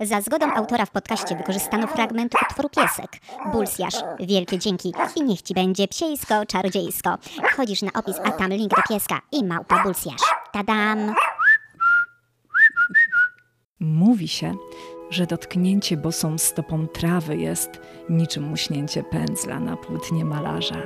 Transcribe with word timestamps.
Za 0.00 0.20
zgodą 0.20 0.52
autora 0.54 0.86
w 0.86 0.90
podcaście 0.90 1.36
wykorzystano 1.36 1.86
fragment 1.86 2.34
utworu 2.50 2.68
Piesek. 2.68 3.10
Bulsjasz, 3.52 3.94
wielkie 4.20 4.58
dzięki 4.58 4.92
i 5.16 5.22
niech 5.22 5.42
ci 5.42 5.54
będzie 5.54 5.88
psiejsko, 5.88 6.46
czarodziejsko. 6.46 7.18
Wchodzisz 7.52 7.82
na 7.82 7.90
opis, 7.94 8.16
a 8.24 8.30
tam 8.30 8.50
link 8.50 8.70
do 8.70 8.82
pieska 8.88 9.20
i 9.32 9.44
małpa 9.44 9.82
Bulsjasz. 9.82 10.22
Tadam! 10.52 11.14
Mówi 13.80 14.28
się, 14.28 14.54
że 15.10 15.26
dotknięcie 15.26 15.96
bosą 15.96 16.38
stopą 16.38 16.86
trawy 16.86 17.36
jest 17.36 17.80
niczym 18.10 18.44
muśnięcie 18.44 19.02
pędzla 19.02 19.60
na 19.60 19.76
płótnie 19.76 20.24
malarza. 20.24 20.82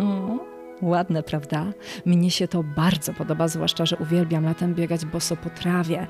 Mm, 0.00 0.40
ładne, 0.82 1.22
prawda? 1.22 1.66
Mnie 2.06 2.30
się 2.30 2.48
to 2.48 2.62
bardzo 2.62 3.12
podoba, 3.12 3.48
zwłaszcza, 3.48 3.86
że 3.86 3.96
uwielbiam 3.96 4.44
latem 4.44 4.74
biegać 4.74 5.04
boso 5.04 5.36
po 5.36 5.50
trawie. 5.50 6.06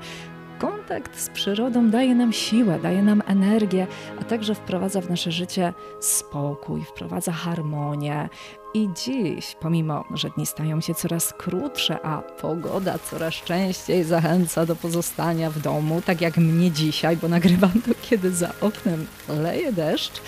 Kontakt 0.61 1.19
z 1.19 1.29
przyrodą 1.29 1.89
daje 1.89 2.15
nam 2.15 2.33
siłę, 2.33 2.79
daje 2.79 3.03
nam 3.03 3.23
energię, 3.27 3.87
a 4.21 4.23
także 4.23 4.55
wprowadza 4.55 5.01
w 5.01 5.09
nasze 5.09 5.31
życie 5.31 5.73
spokój, 5.99 6.83
wprowadza 6.83 7.31
harmonię. 7.31 8.29
I 8.73 8.89
dziś, 9.05 9.55
pomimo, 9.59 10.05
że 10.13 10.29
dni 10.29 10.45
stają 10.45 10.81
się 10.81 10.93
coraz 10.93 11.33
krótsze, 11.33 12.05
a 12.05 12.21
pogoda 12.21 12.99
coraz 12.99 13.33
częściej 13.33 14.03
zachęca 14.03 14.65
do 14.65 14.75
pozostania 14.75 15.49
w 15.49 15.59
domu, 15.59 16.01
tak 16.01 16.21
jak 16.21 16.37
mnie 16.37 16.71
dzisiaj, 16.71 17.17
bo 17.17 17.27
nagrywam 17.27 17.71
to, 17.71 17.91
kiedy 18.01 18.31
za 18.31 18.49
oknem 18.61 19.07
leje 19.29 19.73
deszcz, 19.73 20.21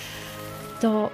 to 0.81 1.09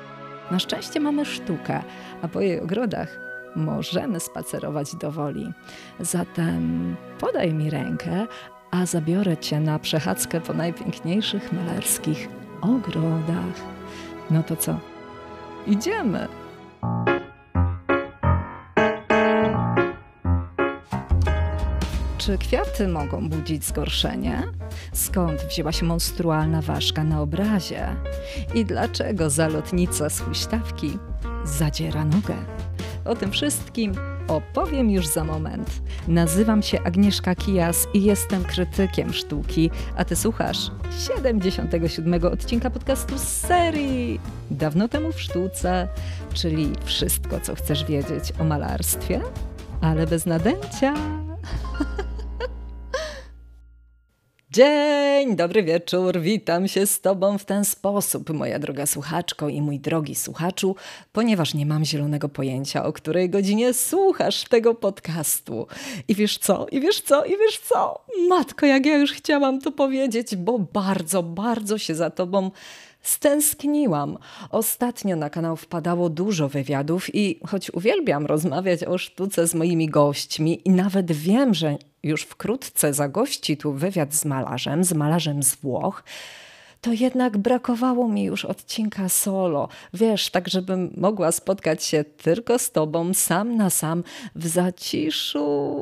na 0.51 0.59
szczęście 0.59 0.99
mamy 0.99 1.25
sztukę, 1.25 1.83
a 2.21 2.27
po 2.27 2.41
jej 2.41 2.59
ogrodach 2.59 3.19
możemy 3.55 4.19
spacerować 4.19 4.95
do 4.95 5.11
woli. 5.11 5.53
Zatem 5.99 6.95
podaj 7.19 7.53
mi 7.53 7.69
rękę, 7.69 8.27
a 8.71 8.85
zabiorę 8.85 9.37
cię 9.37 9.59
na 9.59 9.79
przechadzkę 9.79 10.41
po 10.41 10.53
najpiękniejszych 10.53 11.53
malarskich 11.53 12.29
ogrodach. 12.61 13.55
No 14.31 14.43
to 14.43 14.55
co? 14.55 14.79
Idziemy! 15.67 16.27
Czy 22.17 22.37
kwiaty 22.37 22.87
mogą 22.87 23.29
budzić 23.29 23.65
zgorszenie? 23.65 24.43
Skąd 24.93 25.41
wzięła 25.41 25.71
się 25.71 25.85
monstrualna 25.85 26.61
ważka 26.61 27.03
na 27.03 27.21
obrazie? 27.21 27.95
I 28.55 28.65
dlaczego 28.65 29.29
zalotnica 29.29 30.09
z 30.09 30.19
huśtawki 30.19 30.97
zadziera 31.43 32.05
nogę? 32.05 32.35
O 33.05 33.15
tym 33.15 33.31
wszystkim 33.31 33.93
opowiem 34.29 34.89
już 34.89 35.07
za 35.07 35.23
moment. 35.23 35.81
Nazywam 36.07 36.61
się 36.61 36.83
Agnieszka 36.83 37.35
Kijas 37.35 37.87
i 37.93 38.03
jestem 38.03 38.43
krytykiem 38.43 39.13
sztuki, 39.13 39.71
a 39.95 40.05
ty 40.05 40.15
słuchasz 40.15 40.71
77 41.07 42.23
odcinka 42.25 42.69
podcastu 42.69 43.17
z 43.17 43.23
serii 43.23 44.19
Dawno 44.51 44.87
temu 44.87 45.11
w 45.11 45.21
sztuce, 45.21 45.87
czyli 46.33 46.71
wszystko, 46.85 47.39
co 47.39 47.55
chcesz 47.55 47.85
wiedzieć 47.85 48.33
o 48.39 48.43
malarstwie, 48.43 49.21
ale 49.81 50.07
bez 50.07 50.25
nadęcia. 50.25 50.93
Dzień, 54.51 55.35
dobry 55.35 55.63
wieczór, 55.63 56.19
witam 56.19 56.67
się 56.67 56.85
z 56.85 57.01
Tobą 57.01 57.37
w 57.37 57.45
ten 57.45 57.65
sposób, 57.65 58.29
moja 58.29 58.59
droga 58.59 58.85
słuchaczko 58.85 59.49
i 59.49 59.61
mój 59.61 59.79
drogi 59.79 60.15
słuchaczu, 60.15 60.75
ponieważ 61.11 61.53
nie 61.53 61.65
mam 61.65 61.85
zielonego 61.85 62.29
pojęcia, 62.29 62.85
o 62.85 62.93
której 62.93 63.29
godzinie 63.29 63.73
słuchasz 63.73 64.43
tego 64.43 64.75
podcastu. 64.75 65.67
I 66.07 66.15
wiesz 66.15 66.37
co, 66.37 66.67
i 66.71 66.81
wiesz 66.81 67.01
co, 67.01 67.25
i 67.25 67.37
wiesz 67.37 67.59
co? 67.59 68.05
Matko, 68.29 68.65
jak 68.65 68.85
ja 68.85 68.97
już 68.97 69.11
chciałam 69.11 69.61
to 69.61 69.71
powiedzieć, 69.71 70.35
bo 70.35 70.59
bardzo, 70.59 71.23
bardzo 71.23 71.77
się 71.77 71.95
za 71.95 72.09
Tobą 72.09 72.51
stęskniłam. 73.01 74.17
Ostatnio 74.49 75.15
na 75.15 75.29
kanał 75.29 75.55
wpadało 75.55 76.09
dużo 76.09 76.49
wywiadów 76.49 77.15
i 77.15 77.39
choć 77.47 77.73
uwielbiam 77.73 78.25
rozmawiać 78.25 78.83
o 78.83 78.97
sztuce 78.97 79.47
z 79.47 79.55
moimi 79.55 79.89
gośćmi 79.89 80.61
i 80.65 80.69
nawet 80.69 81.11
wiem, 81.11 81.53
że 81.53 81.77
już 82.03 82.23
wkrótce 82.23 82.93
zagości 82.93 83.57
tu 83.57 83.73
wywiad 83.73 84.13
z 84.13 84.25
malarzem, 84.25 84.83
z 84.83 84.93
malarzem 84.93 85.43
z 85.43 85.55
Włoch, 85.55 86.03
to 86.81 86.91
jednak 86.93 87.37
brakowało 87.37 88.07
mi 88.07 88.23
już 88.23 88.45
odcinka 88.45 89.09
solo. 89.09 89.69
Wiesz, 89.93 90.29
tak 90.29 90.47
żebym 90.47 90.93
mogła 90.97 91.31
spotkać 91.31 91.83
się 91.83 92.03
tylko 92.03 92.59
z 92.59 92.71
tobą, 92.71 93.13
sam 93.13 93.57
na 93.57 93.69
sam, 93.69 94.03
w 94.35 94.47
zaciszu. 94.47 95.75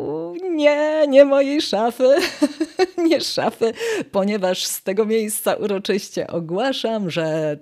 Nie, 0.49 1.05
nie 1.07 1.25
mojej 1.25 1.61
szafy, 1.61 2.15
nie 3.09 3.21
szafy, 3.21 3.73
ponieważ 4.11 4.65
z 4.65 4.83
tego 4.83 5.05
miejsca 5.05 5.53
uroczyście 5.53 6.27
ogłaszam, 6.27 7.09
że 7.09 7.57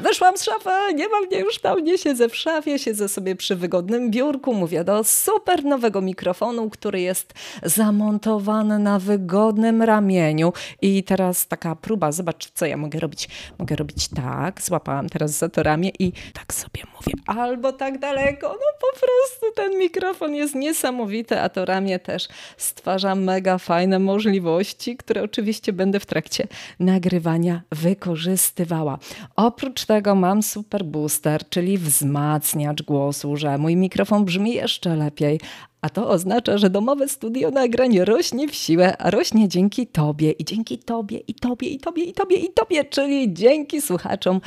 Wyszłam 0.00 0.36
z 0.36 0.44
szafy, 0.44 0.94
nie 0.94 1.08
mam 1.08 1.26
mnie 1.26 1.38
już 1.38 1.58
tam, 1.58 1.84
nie 1.84 1.98
siedzę 1.98 2.28
w 2.28 2.36
szafie, 2.36 2.78
siedzę 2.78 3.08
sobie 3.08 3.36
przy 3.36 3.56
wygodnym 3.56 4.10
biurku, 4.10 4.54
mówię 4.54 4.84
do 4.84 5.04
super 5.04 5.64
nowego 5.64 6.00
mikrofonu, 6.00 6.70
który 6.70 7.00
jest 7.00 7.34
zamontowany 7.62 8.78
na 8.78 8.98
wygodnym 8.98 9.82
ramieniu. 9.82 10.52
I 10.82 11.04
teraz 11.04 11.46
taka 11.46 11.76
próba, 11.76 12.12
zobacz 12.12 12.50
co 12.50 12.66
ja 12.66 12.76
mogę 12.76 13.00
robić. 13.00 13.28
Mogę 13.58 13.76
robić 13.76 14.08
tak, 14.08 14.62
złapałam 14.62 15.08
teraz 15.08 15.30
za 15.30 15.48
to 15.48 15.62
ramię 15.62 15.90
i 15.98 16.12
tak 16.32 16.54
sobie 16.54 16.82
mówię, 16.96 17.12
albo 17.26 17.72
tak 17.72 17.98
daleko. 17.98 18.48
No 18.48 18.66
po 18.80 18.98
prostu 19.00 19.46
ten 19.56 19.78
mikrofon 19.78 20.34
jest 20.34 20.54
niesamowity, 20.54 21.40
a 21.40 21.48
to 21.48 21.64
ramię 21.64 21.98
też 21.98 22.28
stwarza 22.56 23.14
mega 23.14 23.58
fajne 23.58 23.98
możliwości, 23.98 24.96
które 24.96 25.22
oczywiście 25.22 25.72
będę 25.72 26.00
w 26.00 26.06
trakcie 26.06 26.46
nagrywania 26.80 27.62
wykorzystywała. 27.72 28.98
Oprócz 29.36 29.87
tego 29.88 30.14
mam 30.14 30.42
super 30.42 30.84
booster, 30.84 31.48
czyli 31.48 31.78
wzmacniacz 31.78 32.82
głosu, 32.82 33.36
że 33.36 33.58
mój 33.58 33.76
mikrofon 33.76 34.24
brzmi 34.24 34.54
jeszcze 34.54 34.96
lepiej, 34.96 35.40
a 35.80 35.88
to 35.88 36.08
oznacza, 36.08 36.58
że 36.58 36.70
domowe 36.70 37.08
studio 37.08 37.50
nagrań 37.50 37.98
rośnie 37.98 38.48
w 38.48 38.54
siłę, 38.54 38.96
a 38.96 39.10
rośnie 39.10 39.48
dzięki 39.48 39.86
Tobie 39.86 40.30
i 40.30 40.44
dzięki 40.44 40.78
Tobie 40.78 41.18
i 41.18 41.34
Tobie 41.34 41.68
i 41.68 41.78
Tobie 41.78 42.02
i 42.02 42.12
Tobie 42.12 42.36
i 42.36 42.52
Tobie, 42.52 42.84
czyli 42.84 43.34
dzięki 43.34 43.82
słuchaczom, 43.82 44.40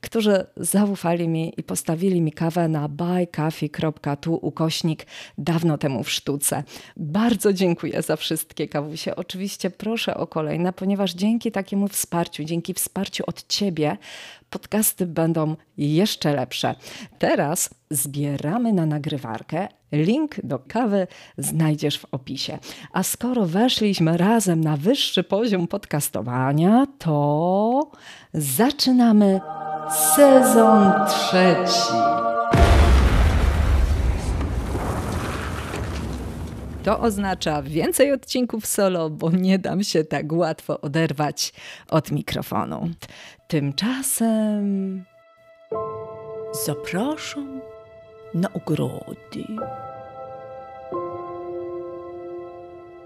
którzy 0.00 0.46
zaufali 0.56 1.28
mi 1.28 1.52
i 1.56 1.62
postawili 1.62 2.20
mi 2.20 2.32
kawę 2.32 2.68
na 2.68 2.88
buycoffee.tu 2.88 4.38
ukośnik 4.42 5.06
dawno 5.38 5.78
temu 5.78 6.04
w 6.04 6.10
sztuce. 6.10 6.62
Bardzo 6.96 7.52
dziękuję 7.52 8.02
za 8.02 8.16
wszystkie 8.16 8.68
kawusie. 8.68 9.16
Oczywiście 9.16 9.70
proszę 9.70 10.16
o 10.16 10.26
kolejne, 10.26 10.72
ponieważ 10.72 11.14
dzięki 11.14 11.52
takiemu 11.52 11.88
wsparciu, 11.88 12.44
dzięki 12.44 12.74
wsparciu 12.74 13.24
od 13.26 13.46
Ciebie, 13.46 13.96
podcasty 14.50 15.06
będą 15.06 15.56
jeszcze 15.76 16.34
lepsze. 16.34 16.74
Teraz 17.18 17.70
zbieramy 17.90 18.72
na 18.72 18.86
nagrywarkę. 18.86 19.68
Link 19.92 20.34
do 20.44 20.58
kawy 20.58 21.06
znajdziesz 21.38 21.98
w 21.98 22.06
opisie. 22.12 22.58
A 22.92 23.02
skoro 23.02 23.46
weszliśmy 23.46 24.16
razem 24.16 24.60
na 24.60 24.76
wyższy 24.76 25.24
poziom 25.24 25.68
podcastowania, 25.68 26.86
to 26.98 27.90
zaczynamy 28.34 29.40
sezon 30.16 30.92
trzeci. 31.08 32.18
To 36.88 37.00
oznacza 37.00 37.62
więcej 37.62 38.12
odcinków 38.12 38.66
solo, 38.66 39.10
bo 39.10 39.30
nie 39.30 39.58
dam 39.58 39.82
się 39.82 40.04
tak 40.04 40.32
łatwo 40.32 40.80
oderwać 40.80 41.52
od 41.88 42.10
mikrofonu. 42.10 42.90
Tymczasem 43.48 45.04
zapraszam 46.66 47.60
na 48.34 48.52
ogrody. 48.52 49.44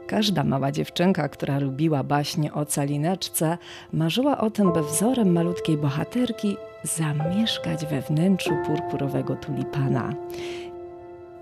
Każda 0.07 0.45
mała 0.45 0.73
dziewczynka, 0.73 1.29
która 1.29 1.59
lubiła 1.59 2.05
baśnie 2.05 2.53
o 2.53 2.67
calineczce, 2.67 3.59
marzyła 3.93 4.39
o 4.39 4.51
tym, 4.51 4.73
by 4.73 4.83
wzorem 4.83 5.33
malutkiej 5.33 5.77
bohaterki 5.77 6.57
zamieszkać 6.83 7.87
we 7.87 8.01
wnętrzu 8.01 8.57
purpurowego 8.67 9.37
tulipana. 9.37 10.15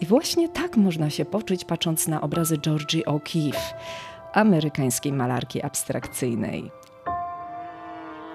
I 0.00 0.06
właśnie 0.06 0.48
tak 0.48 0.76
można 0.76 1.10
się 1.10 1.24
poczuć, 1.24 1.64
patrząc 1.64 2.08
na 2.08 2.20
obrazy 2.20 2.58
Georgie 2.58 3.02
O'Keeffe, 3.02 3.74
amerykańskiej 4.32 5.12
malarki 5.12 5.62
abstrakcyjnej. 5.62 6.70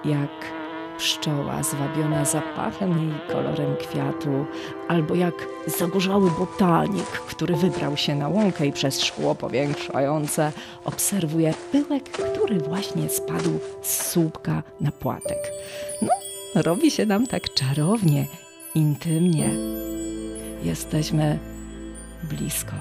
Jak 0.05 0.64
pszczoła 0.97 1.63
zwabiona 1.63 2.25
zapachem 2.25 3.09
i 3.09 3.31
kolorem 3.31 3.75
kwiatu, 3.75 4.45
albo 4.87 5.15
jak 5.15 5.33
zagorzały 5.67 6.31
botanik, 6.31 7.05
który 7.05 7.55
wybrał 7.55 7.97
się 7.97 8.15
na 8.15 8.27
łąkę 8.27 8.65
i 8.65 8.71
przez 8.71 9.01
szkło 9.01 9.35
powiększające 9.35 10.51
obserwuje 10.85 11.53
pyłek, 11.71 12.03
który 12.03 12.57
właśnie 12.57 13.09
spadł 13.09 13.59
z 13.81 14.11
słupka 14.11 14.63
na 14.81 14.91
płatek. 14.91 15.51
No, 16.01 16.09
robi 16.55 16.91
się 16.91 17.05
nam 17.05 17.27
tak 17.27 17.53
czarownie, 17.53 18.25
intymnie. 18.75 19.49
Jesteśmy 20.63 21.39
blisko. 22.23 22.75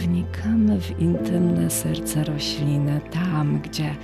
Wnikamy 0.00 0.80
w 0.80 1.00
intymne 1.00 1.70
serce 1.70 2.24
rośliny, 2.24 3.00
tam 3.12 3.60
gdzie 3.60 3.94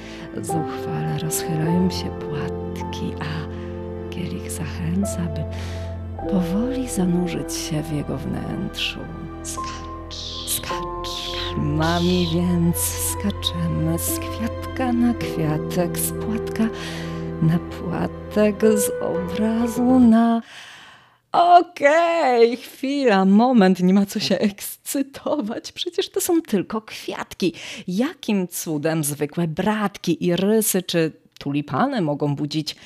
zuchwale 0.42 1.18
rozchylają 1.22 1.90
się 1.90 2.10
płatki, 2.10 3.12
a 3.20 3.46
kielich 4.10 4.50
zachęca, 4.50 5.18
by 5.18 5.44
powoli 6.30 6.88
zanurzyć 6.88 7.54
się 7.54 7.82
w 7.82 7.92
jego 7.92 8.18
wnętrzu. 8.18 9.00
Skacz, 9.42 10.16
skacz, 10.48 11.36
mami, 11.56 12.28
więc 12.34 12.76
skaczemy 12.76 13.98
z 13.98 14.18
kwiatka 14.18 14.92
na 14.92 15.14
kwiatek, 15.14 15.98
z 15.98 16.12
płatka 16.12 16.64
na 17.42 17.58
płatek, 17.58 18.56
z 18.60 18.90
obrazu 19.02 19.98
na... 19.98 20.42
Okej, 21.36 22.52
okay, 22.52 22.56
chwila, 22.56 23.24
moment, 23.24 23.80
nie 23.80 23.94
ma 23.94 24.06
co 24.06 24.20
się 24.20 24.38
ekscytować. 24.38 25.72
Przecież 25.72 26.10
to 26.10 26.20
są 26.20 26.42
tylko 26.42 26.80
kwiatki. 26.80 27.54
Jakim 27.88 28.48
cudem 28.48 29.04
zwykłe 29.04 29.48
bratki, 29.48 30.26
irysy 30.26 30.82
czy 30.82 31.12
tulipany 31.38 32.00
mogą 32.00 32.36
budzić 32.36 32.76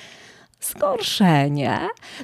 zgorszenie? 0.60 1.78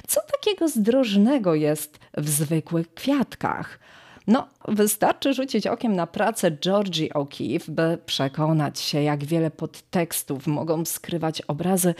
Co 0.07 0.21
takiego 0.31 0.67
zdrożnego 0.67 1.55
jest 1.55 1.99
w 2.17 2.29
zwykłych 2.29 2.93
kwiatkach? 2.93 3.79
No, 4.27 4.47
wystarczy 4.67 5.33
rzucić 5.33 5.67
okiem 5.67 5.95
na 5.95 6.07
pracę 6.07 6.51
Georgie 6.51 7.09
O'Keeffe, 7.09 7.69
by 7.69 7.97
przekonać 8.05 8.79
się, 8.79 9.01
jak 9.01 9.25
wiele 9.25 9.51
podtekstów 9.51 10.47
mogą 10.47 10.85
skrywać 10.85 11.41
obrazy 11.41 11.95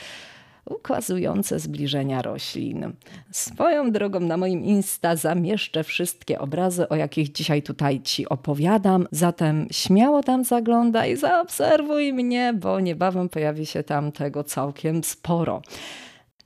ukazujące 0.70 1.60
zbliżenia 1.60 2.22
roślin. 2.22 2.94
Swoją 3.32 3.92
drogą 3.92 4.20
na 4.20 4.38
moim 4.38 4.64
Insta 4.64 5.16
zamieszczę 5.16 5.84
wszystkie 5.84 6.40
obrazy, 6.40 6.90
o 6.90 6.96
jakich 6.96 7.32
dzisiaj 7.32 7.62
tutaj 7.62 8.02
Ci 8.02 8.30
opowiadam, 8.30 9.08
zatem 9.12 9.68
śmiało 9.72 10.24
tam 10.24 10.44
zaglądaj, 10.44 11.18
zaobserwuj 11.18 12.14
mnie, 12.14 12.54
bo 12.54 12.80
niebawem 12.80 13.30
pojawi 13.30 13.66
się 13.66 13.84
tam 13.84 14.12
tego 14.12 14.44
całkiem 14.44 15.04
sporo. 15.04 15.62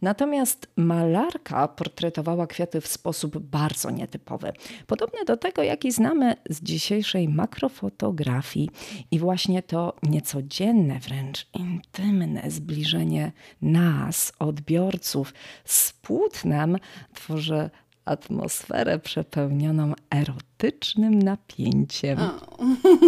Natomiast 0.01 0.68
malarka 0.75 1.68
portretowała 1.68 2.48
kwiaty 2.48 2.81
w 2.81 2.88
sposób 2.88 3.38
bardzo 3.38 3.89
nietypowy, 3.89 4.53
podobny 4.88 5.25
do 5.25 5.38
tego, 5.38 5.63
jaki 5.63 5.92
znamy 5.92 6.36
z 6.50 6.63
dzisiejszej 6.63 7.30
makrofotografii. 7.30 8.69
I 9.12 9.19
właśnie 9.19 9.63
to 9.63 9.95
niecodzienne, 10.03 11.00
wręcz 11.00 11.48
intymne 11.53 12.51
zbliżenie 12.51 13.31
nas, 13.62 14.33
odbiorców, 14.39 15.33
z 15.65 15.94
płótnem 15.94 16.77
tworzy 17.13 17.69
atmosferę 18.06 19.00
przepełnioną 19.00 19.94
erotycznym 20.09 21.21
napięciem. 21.21 22.19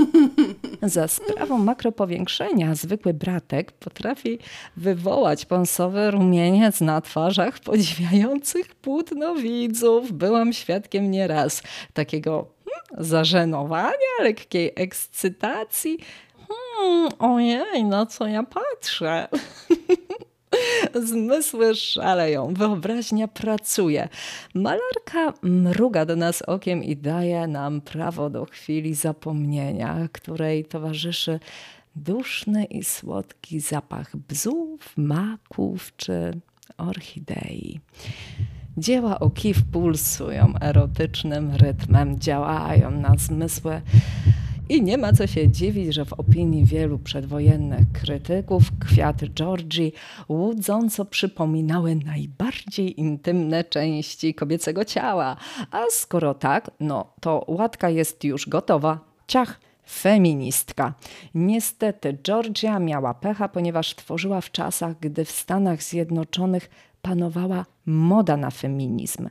Za 0.82 1.08
sprawą 1.08 1.58
makropowiększenia 1.58 2.76
zwykły 2.76 3.14
bratek 3.14 3.72
potrafi 3.72 4.40
wywołać 4.78 5.46
pąsowy 5.46 6.12
rumieniec 6.12 6.82
na 6.82 7.02
twarzach 7.02 7.60
podziwiających 7.60 8.76
płótno 8.76 9.36
widzów. 9.36 10.12
Byłam 10.12 10.54
świadkiem 10.54 11.12
nieraz 11.12 11.64
takiego 11.94 12.48
hmm, 12.66 13.06
zażenowania, 13.06 14.14
lekkiej 14.20 14.72
ekscytacji. 14.76 15.98
Hmm, 16.48 17.10
ojej, 17.20 17.84
na 17.84 18.06
co 18.06 18.28
ja 18.28 18.44
patrzę? 18.44 19.28
Zmysły 21.04 21.76
szaleją, 21.76 22.54
wyobraźnia 22.54 23.28
pracuje. 23.28 24.10
Malarka 24.56 25.34
mruga 25.42 26.06
do 26.06 26.16
nas 26.16 26.42
okiem 26.42 26.84
i 26.84 26.96
daje 26.96 27.48
nam 27.48 27.82
prawo 27.82 28.30
do 28.30 28.46
chwili 28.46 28.96
zapomnienia, 28.96 30.08
której 30.12 30.66
towarzyszy 30.66 31.40
duszny 31.96 32.66
i 32.66 32.84
słodki 32.84 33.60
zapach 33.60 34.18
bzów, 34.18 34.94
maków 34.98 35.96
czy 35.98 36.40
orchidei. 36.78 37.80
Dzieła 38.78 39.20
O'Keeffe 39.20 39.62
pulsują 39.72 40.54
erotycznym 40.62 41.56
rytmem, 41.56 42.20
działają 42.20 42.92
na 42.92 43.16
zmysły 43.18 43.82
i 44.70 44.82
nie 44.82 44.98
ma 44.98 45.14
co 45.14 45.28
się 45.28 45.50
dziwić, 45.50 45.94
że 45.94 46.06
w 46.06 46.14
opinii 46.14 46.66
wielu 46.66 47.00
przedwojennych 47.00 47.92
krytyków 47.94 48.64
kwiaty 48.80 49.30
Georgii 49.30 49.94
łudząco 50.30 51.06
przypominały 51.06 51.96
najbardziej 51.96 53.00
intymne 53.00 53.64
części 53.64 54.34
kobiecego 54.34 54.86
ciała. 54.86 55.38
A 55.72 55.84
skoro 55.90 56.34
tak, 56.34 56.72
no 56.80 57.14
to 57.22 57.46
łatka 57.48 57.90
jest 57.90 58.24
już 58.24 58.50
gotowa. 58.50 59.00
Ciach! 59.28 59.60
feministka. 59.90 60.94
Niestety 61.36 62.18
Georgia 62.24 62.80
miała 62.80 63.14
pecha, 63.14 63.50
ponieważ 63.50 63.96
tworzyła 63.96 64.42
w 64.42 64.52
czasach, 64.52 65.00
gdy 65.00 65.26
w 65.26 65.32
Stanach 65.32 65.84
Zjednoczonych 65.84 66.70
panowała 67.02 67.66
moda 67.86 68.38
na 68.38 68.52
feminizm. 68.52 69.30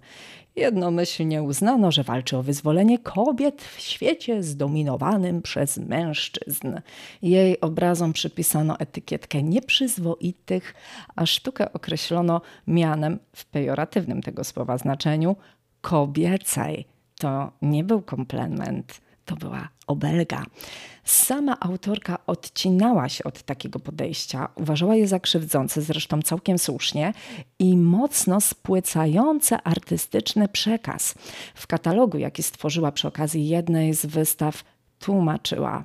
Jednomyślnie 0.56 1.42
uznano, 1.42 1.92
że 1.92 2.02
walczy 2.02 2.36
o 2.36 2.42
wyzwolenie 2.42 2.98
kobiet 2.98 3.62
w 3.62 3.80
świecie 3.80 4.42
zdominowanym 4.42 5.42
przez 5.42 5.78
mężczyzn. 5.78 6.80
Jej 7.22 7.60
obrazom 7.60 8.12
przypisano 8.12 8.78
etykietkę 8.78 9.42
nieprzyzwoitych, 9.42 10.74
a 11.16 11.26
sztukę 11.26 11.72
określono 11.72 12.40
mianem 12.66 13.18
w 13.36 13.44
pejoratywnym 13.44 14.22
tego 14.22 14.44
słowa 14.44 14.78
znaczeniu 14.78 15.36
kobiecej. 15.80 16.86
To 17.18 17.52
nie 17.62 17.84
był 17.84 18.02
komplement 18.02 19.00
to 19.24 19.36
była 19.36 19.68
obelga. 19.92 20.44
Sama 21.04 21.60
autorka 21.60 22.18
odcinała 22.26 23.08
się 23.08 23.24
od 23.24 23.42
takiego 23.42 23.78
podejścia, 23.78 24.48
uważała 24.54 24.94
je 24.96 25.08
za 25.08 25.20
krzywdzące, 25.20 25.82
zresztą 25.82 26.22
całkiem 26.22 26.58
słusznie, 26.58 27.12
i 27.58 27.76
mocno 27.76 28.40
spłycające 28.40 29.62
artystyczny 29.62 30.48
przekaz. 30.48 31.14
W 31.54 31.66
katalogu, 31.66 32.18
jaki 32.18 32.42
stworzyła 32.42 32.92
przy 32.92 33.08
okazji 33.08 33.48
jednej 33.48 33.94
z 33.94 34.06
wystaw, 34.06 34.64
tłumaczyła. 34.98 35.84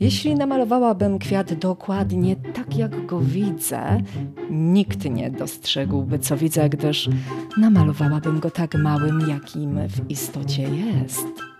Jeśli 0.00 0.34
namalowałabym 0.34 1.18
kwiat 1.18 1.54
dokładnie 1.54 2.36
tak, 2.36 2.76
jak 2.76 3.06
go 3.06 3.20
widzę, 3.20 4.02
nikt 4.50 5.04
nie 5.10 5.30
dostrzegłby, 5.30 6.18
co 6.18 6.36
widzę, 6.36 6.68
gdyż 6.68 7.08
namalowałabym 7.56 8.40
go 8.40 8.50
tak 8.50 8.74
małym, 8.74 9.28
jakim 9.28 9.88
w 9.88 10.10
istocie 10.10 10.62
jest. 10.62 11.51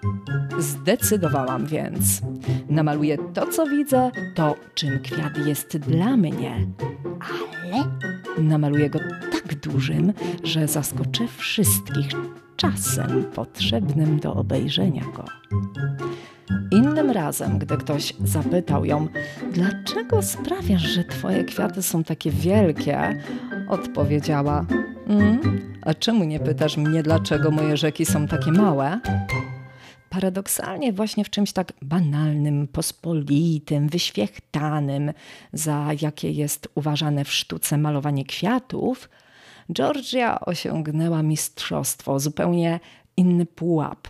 Zdecydowałam 0.58 1.66
więc. 1.66 2.22
Namaluję 2.69 3.19
to, 3.34 3.46
co 3.46 3.66
widzę, 3.66 4.10
to, 4.34 4.56
czym 4.74 5.00
kwiat 5.00 5.46
jest 5.46 5.77
dla 5.79 6.17
mnie, 6.17 6.67
ale 7.20 7.84
namaluję 8.38 8.91
go 8.91 8.98
tak 9.32 9.55
dużym, 9.55 10.12
że 10.44 10.69
zaskoczę 10.69 11.29
wszystkich 11.36 12.08
czasem 12.56 13.24
potrzebnym 13.34 14.20
do 14.20 14.34
obejrzenia 14.34 15.03
go. 15.17 15.24
Innym 16.70 17.10
razem, 17.10 17.58
gdy 17.58 17.77
ktoś 17.77 18.15
zapytał 18.24 18.84
ją, 18.84 19.08
dlaczego 19.53 20.22
sprawiasz, 20.22 20.82
że 20.82 21.05
twoje 21.05 21.44
kwiaty 21.44 21.82
są 21.82 22.05
takie 22.05 22.31
wielkie, 22.31 23.22
odpowiedziała: 23.69 24.67
mm, 25.08 25.41
A 25.82 25.94
czemu 25.94 26.24
nie 26.24 26.41
pytasz 26.41 26.77
mnie, 26.77 27.03
dlaczego 27.03 27.50
moje 27.50 27.77
rzeki 27.77 28.06
są 28.06 28.27
takie 28.27 28.53
małe? 28.53 29.00
Paradoksalnie, 30.12 30.92
właśnie 30.92 31.24
w 31.24 31.31
czymś 31.31 31.52
tak 31.52 31.72
banalnym, 31.82 32.69
pospolitym, 32.69 33.88
wyświechtanym, 33.88 35.12
za 35.52 35.88
jakie 36.00 36.31
jest 36.31 36.69
uważane 36.74 37.24
w 37.24 37.32
sztuce 37.32 37.78
malowanie 37.78 38.24
kwiatów, 38.24 39.08
Georgia 39.72 40.40
osiągnęła 40.40 41.22
mistrzostwo, 41.22 42.20
zupełnie 42.20 42.81
inny 43.16 43.46
pułap 43.46 44.08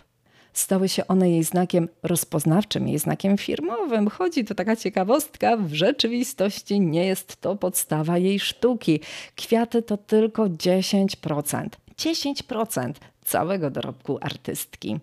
stały 0.53 0.89
się 0.89 1.07
one 1.07 1.29
jej 1.29 1.43
znakiem 1.43 1.89
rozpoznawczym, 2.03 2.87
jej 2.87 2.99
znakiem 2.99 3.37
firmowym. 3.37 4.09
Chodzi 4.09 4.45
to 4.45 4.55
taka 4.55 4.75
ciekawostka, 4.75 5.57
w 5.57 5.73
rzeczywistości 5.73 6.81
nie 6.81 7.05
jest 7.05 7.41
to 7.41 7.55
podstawa 7.55 8.17
jej 8.17 8.39
sztuki. 8.39 8.99
Kwiaty 9.35 9.81
to 9.81 9.97
tylko 9.97 10.43
10%. 10.43 11.67
10% 11.97 12.93
całego 13.25 13.69
dorobku 13.69 14.17
artystki. 14.21 14.99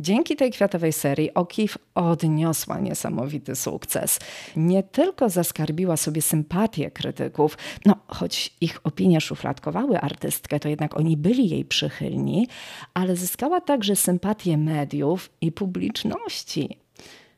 Dzięki 0.00 0.36
tej 0.36 0.50
kwiatowej 0.50 0.92
serii 0.92 1.32
O'Keeffe 1.32 1.78
odniosła 1.94 2.78
niesamowity 2.78 3.56
sukces. 3.56 4.18
Nie 4.56 4.82
tylko 4.82 5.28
zaskarbiła 5.28 5.96
sobie 5.96 6.22
sympatię 6.22 6.90
krytyków, 6.90 7.58
no 7.86 7.94
choć 8.08 8.54
ich 8.60 8.80
opinie 8.84 9.20
szufladkowały 9.20 10.00
artystkę, 10.00 10.60
to 10.60 10.68
jednak 10.68 10.96
oni 10.96 11.16
byli 11.16 11.48
jej 11.48 11.64
przychylni, 11.64 12.48
ale 12.94 13.16
zyskała 13.16 13.60
także 13.60 13.96
sympatię 13.96 14.58
mediów 14.58 15.30
i 15.40 15.52
publiczności. 15.52 16.78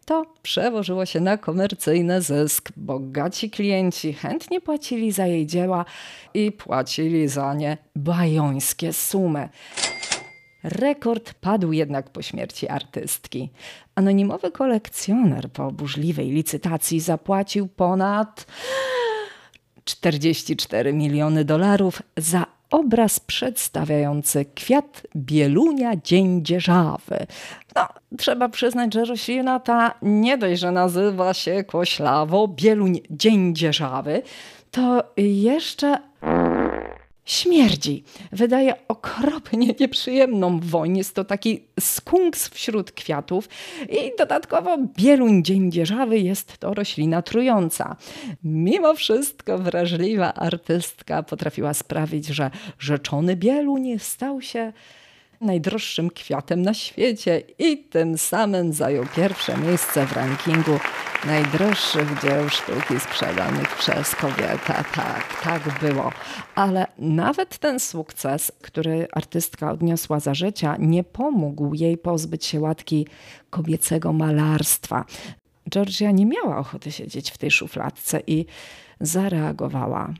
To 0.04 0.26
przełożyło 0.42 1.06
się 1.06 1.20
na 1.20 1.36
komercyjny 1.36 2.22
zysk. 2.22 2.72
Bogaci 2.76 3.50
klienci 3.50 4.12
chętnie 4.12 4.60
płacili 4.60 5.12
za 5.12 5.26
jej 5.26 5.46
dzieła 5.46 5.84
i 6.34 6.52
płacili 6.52 7.28
za 7.28 7.54
nie 7.54 7.76
bajońskie 7.96 8.92
sumy. 8.92 9.48
Rekord 10.64 11.34
padł 11.34 11.72
jednak 11.72 12.10
po 12.10 12.22
śmierci 12.22 12.68
artystki. 12.68 13.50
Anonimowy 13.94 14.50
kolekcjoner 14.50 15.50
po 15.50 15.72
burzliwej 15.72 16.30
licytacji 16.30 17.00
zapłacił 17.00 17.68
ponad 17.68 18.46
44 19.84 20.92
miliony 20.92 21.44
dolarów 21.44 22.02
za 22.16 22.46
obraz 22.70 23.20
przedstawiający 23.20 24.44
kwiat 24.54 25.06
bielunia 25.16 25.96
dzień 25.96 26.44
dzierżawy. 26.44 27.26
No, 27.76 27.88
trzeba 28.18 28.48
przyznać, 28.48 28.94
że 28.94 29.04
roślina 29.04 29.60
ta 29.60 29.94
nie 30.02 30.38
dość, 30.38 30.60
że 30.60 30.70
nazywa 30.70 31.34
się 31.34 31.64
koślawo 31.64 32.48
bieluń 32.48 33.00
dzień 33.10 33.54
dzierżawy, 33.54 34.22
to 34.70 35.04
jeszcze 35.16 35.98
śmierdzi. 37.24 38.04
Wydaje 38.32 38.74
okropnie 38.88 39.74
nieprzyjemną 39.80 40.60
woń. 40.60 40.98
Jest 40.98 41.14
to 41.14 41.24
taki 41.24 41.64
skunks 41.80 42.48
wśród 42.48 42.92
kwiatów 42.92 43.48
i 43.88 44.12
dodatkowo 44.18 44.78
bieluń 44.96 45.44
dziędzierzawy 45.44 46.18
jest 46.18 46.58
to 46.58 46.74
roślina 46.74 47.22
trująca. 47.22 47.96
Mimo 48.44 48.94
wszystko 48.94 49.58
wrażliwa 49.58 50.34
artystka 50.34 51.22
potrafiła 51.22 51.74
sprawić, 51.74 52.26
że 52.26 52.50
rzeczony 52.78 53.36
bieluń 53.36 53.98
stał 53.98 54.40
się 54.40 54.72
najdroższym 55.42 56.10
kwiatem 56.10 56.62
na 56.62 56.74
świecie 56.74 57.42
i 57.58 57.78
tym 57.78 58.18
samym 58.18 58.72
zajął 58.72 59.04
pierwsze 59.16 59.56
miejsce 59.58 60.06
w 60.06 60.12
rankingu 60.12 60.78
najdroższych 61.26 62.20
dzieł 62.22 62.48
sztuki 62.48 63.00
sprzedanych 63.00 63.76
przez 63.76 64.14
kobietę. 64.14 64.84
Tak, 64.94 65.42
tak 65.44 65.80
było. 65.80 66.12
Ale 66.54 66.86
nawet 66.98 67.58
ten 67.58 67.80
sukces, 67.80 68.52
który 68.62 69.06
artystka 69.12 69.70
odniosła 69.70 70.20
za 70.20 70.34
życia, 70.34 70.76
nie 70.78 71.04
pomógł 71.04 71.74
jej 71.74 71.98
pozbyć 71.98 72.44
się 72.44 72.60
łatki 72.60 73.06
kobiecego 73.50 74.12
malarstwa. 74.12 75.04
Georgia 75.70 76.10
nie 76.10 76.26
miała 76.26 76.58
ochoty 76.58 76.92
siedzieć 76.92 77.30
w 77.30 77.38
tej 77.38 77.50
szufladce 77.50 78.20
i 78.26 78.46
zareagowała. 79.00 80.14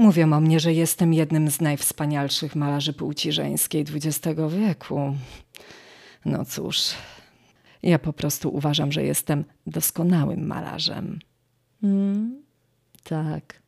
Mówią 0.00 0.32
o 0.32 0.40
mnie, 0.40 0.60
że 0.60 0.72
jestem 0.72 1.14
jednym 1.14 1.50
z 1.50 1.60
najwspanialszych 1.60 2.56
malarzy 2.56 2.92
płci 2.92 3.32
żeńskiej 3.32 3.84
XX 3.94 4.40
wieku. 4.48 5.16
No 6.24 6.44
cóż, 6.44 6.90
ja 7.82 7.98
po 7.98 8.12
prostu 8.12 8.54
uważam, 8.54 8.92
że 8.92 9.02
jestem 9.02 9.44
doskonałym 9.66 10.46
malarzem. 10.46 11.18
Hmm, 11.80 12.42
tak. 13.04 13.62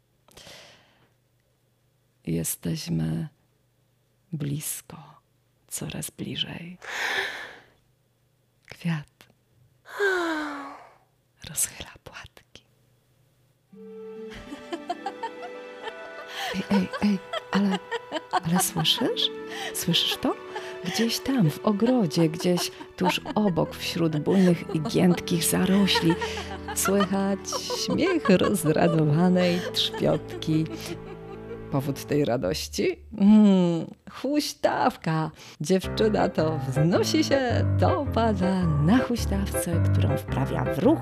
Jesteśmy 2.26 3.28
blisko, 4.32 5.20
coraz 5.68 6.10
bliżej. 6.10 6.78
Kwiat 8.66 9.26
rozchyla 11.48 11.92
płatki. 12.04 12.31
Ej, 16.54 16.62
ej, 16.70 16.88
ej, 17.02 17.18
ale, 17.50 17.78
ale 18.30 18.60
słyszysz? 18.60 19.30
Słyszysz 19.74 20.16
to? 20.16 20.34
Gdzieś 20.84 21.18
tam, 21.18 21.50
w 21.50 21.58
ogrodzie, 21.58 22.28
gdzieś 22.28 22.70
tuż 22.96 23.20
obok, 23.34 23.74
wśród 23.74 24.16
bujnych 24.16 24.74
i 24.74 24.80
giętkich 24.80 25.44
zarośli, 25.44 26.14
słychać 26.74 27.38
śmiech 27.84 28.28
rozradowanej 28.28 29.60
trzpiotki. 29.72 30.64
Powód 31.72 32.04
tej 32.04 32.24
radości? 32.24 32.96
Hmm, 33.18 33.86
huśtawka. 34.10 35.30
Dziewczyna 35.60 36.28
to 36.28 36.58
wznosi 36.68 37.24
się, 37.24 37.64
to 37.80 38.06
pada 38.14 38.66
na 38.66 38.98
huśtawce, 38.98 39.82
którą 39.92 40.16
wprawia 40.16 40.64
w 40.64 40.78
ruch 40.78 41.00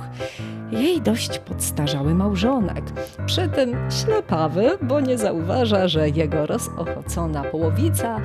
jej 0.71 1.03
dość 1.03 1.39
podstarzały 1.39 2.15
małżonek. 2.15 2.85
Przy 3.27 3.49
tym 3.49 3.77
ślepawy, 3.91 4.79
bo 4.83 5.01
nie 5.01 5.19
zauważa, 5.19 5.89
że 5.89 6.09
jego 6.09 6.47
rozochocona 6.47 7.45
połowica 7.45 8.21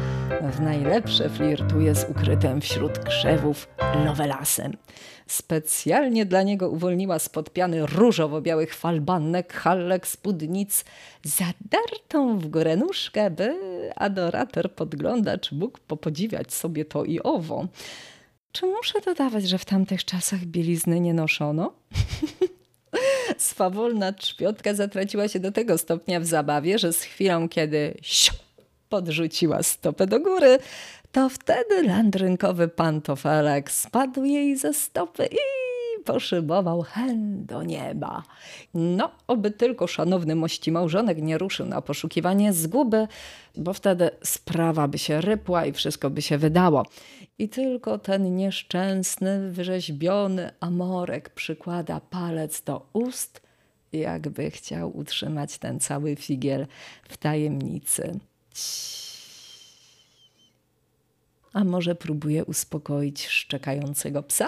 w 0.52 0.62
najlepsze 0.62 1.30
flirtuje 1.30 1.96
z 1.96 2.10
ukrytym 2.10 2.62
wśród 2.62 3.00
krzewów 3.00 3.68
lovelasem. 4.06 4.72
Specjalnie 5.28 6.26
dla 6.26 6.44
niego 6.44 6.70
uwolniła 6.70 7.20
spod 7.20 7.50
piany 7.50 7.86
różowo-białych 7.86 8.76
falbanek, 8.76 9.54
hallek, 9.54 10.08
spódnic, 10.08 10.86
zadartą 11.24 12.40
w 12.40 12.48
górę 12.48 12.76
nóżkę, 12.76 13.30
by 13.30 13.56
adorator 13.96 14.72
podglądacz 14.72 15.52
mógł 15.52 15.80
popodziwiać 15.88 16.54
sobie 16.54 16.86
to 16.86 17.06
i 17.06 17.20
owo. 17.24 17.68
Czy 18.52 18.66
muszę 18.66 19.02
dodawać, 19.02 19.50
że 19.50 19.58
w 19.58 19.66
tamtych 19.66 20.06
czasach 20.06 20.46
bielizny 20.46 21.00
nie 21.00 21.14
noszono? 21.14 21.74
Swawolna 23.38 24.14
trzpiotka 24.14 24.74
zatraciła 24.74 25.28
się 25.28 25.40
do 25.40 25.52
tego 25.52 25.78
stopnia 25.78 26.20
w 26.20 26.26
zabawie, 26.26 26.80
że 26.80 26.94
z 26.94 27.02
chwilą, 27.02 27.50
kiedy 27.50 27.98
siu, 28.02 28.34
podrzuciła 28.90 29.64
stopę 29.64 30.08
do 30.08 30.20
góry, 30.20 30.60
to 31.16 31.30
wtedy 31.30 31.84
landrynkowy 31.84 32.68
pantofelek 32.68 33.72
spadł 33.72 34.24
jej 34.24 34.58
ze 34.58 34.74
stopy 34.74 35.26
i 35.26 35.38
poszybował 36.04 36.82
hen 36.82 37.46
do 37.46 37.64
nieba. 37.64 38.24
No, 38.74 39.12
oby 39.28 39.52
tylko 39.52 39.88
szanowny 39.88 40.36
mości 40.36 40.72
małżonek 40.72 41.22
nie 41.22 41.38
ruszył 41.38 41.66
na 41.66 41.82
poszukiwanie 41.82 42.54
zguby, 42.54 43.08
bo 43.58 43.74
wtedy 43.74 44.10
sprawa 44.24 44.88
by 44.88 44.98
się 44.98 45.22
rypła 45.22 45.66
i 45.66 45.72
wszystko 45.72 46.10
by 46.10 46.22
się 46.22 46.38
wydało. 46.38 46.86
I 47.40 47.50
tylko 47.50 47.98
ten 47.98 48.36
nieszczęsny, 48.36 49.52
wyrzeźbiony 49.52 50.52
amorek 50.60 51.30
przykłada 51.30 52.00
palec 52.00 52.62
do 52.62 52.90
ust, 52.94 53.42
jakby 53.94 54.52
chciał 54.52 54.98
utrzymać 54.98 55.58
ten 55.58 55.80
cały 55.80 56.16
figiel 56.16 56.68
w 57.10 57.18
tajemnicy. 57.18 58.20
A 61.56 61.64
może 61.64 61.96
próbuje 61.96 62.46
uspokoić 62.46 63.28
szczekającego 63.28 64.24
psa? 64.24 64.48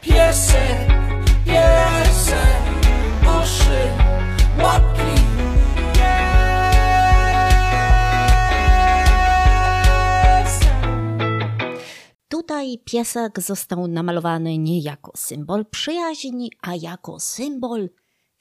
Piesek, 0.00 0.88
piesek, 1.44 2.62
uszy, 3.22 3.80
łapki. 4.62 5.02
Tutaj 12.28 12.78
piesek 12.84 13.40
został 13.40 13.88
namalowany 13.88 14.58
nie 14.58 14.80
jako 14.80 15.12
symbol 15.16 15.64
przyjaźni, 15.70 16.50
a 16.62 16.74
jako 16.74 17.20
symbol 17.20 17.88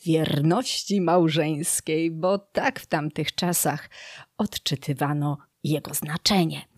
wierności 0.05 1.01
małżeńskiej, 1.01 2.11
bo 2.11 2.37
tak 2.37 2.79
w 2.79 2.85
tamtych 2.85 3.35
czasach 3.35 3.89
odczytywano 4.37 5.37
jego 5.63 5.93
znaczenie. 5.93 6.74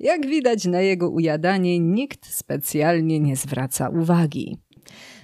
Jak 0.00 0.26
widać 0.26 0.64
na 0.64 0.80
jego 0.80 1.08
ujadanie 1.08 1.78
nikt 1.78 2.26
specjalnie 2.26 3.20
nie 3.20 3.36
zwraca 3.36 3.88
uwagi. 3.88 4.58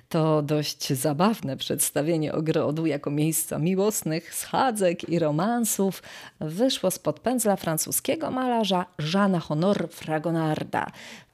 To 0.08 0.42
dość 0.42 0.92
zabawne 0.92 1.56
przedstawienie 1.56 2.32
ogrodu 2.32 2.86
jako 2.86 3.10
miejsca 3.10 3.58
miłosnych 3.58 4.34
schadzek 4.34 5.08
i 5.08 5.18
romansów 5.18 6.02
wyszło 6.40 6.90
spod 6.90 7.20
pędzla 7.20 7.56
francuskiego 7.56 8.30
malarza 8.30 8.86
Jeana 9.14 9.40
Honor 9.40 9.88
Fragonarda. 9.90 10.86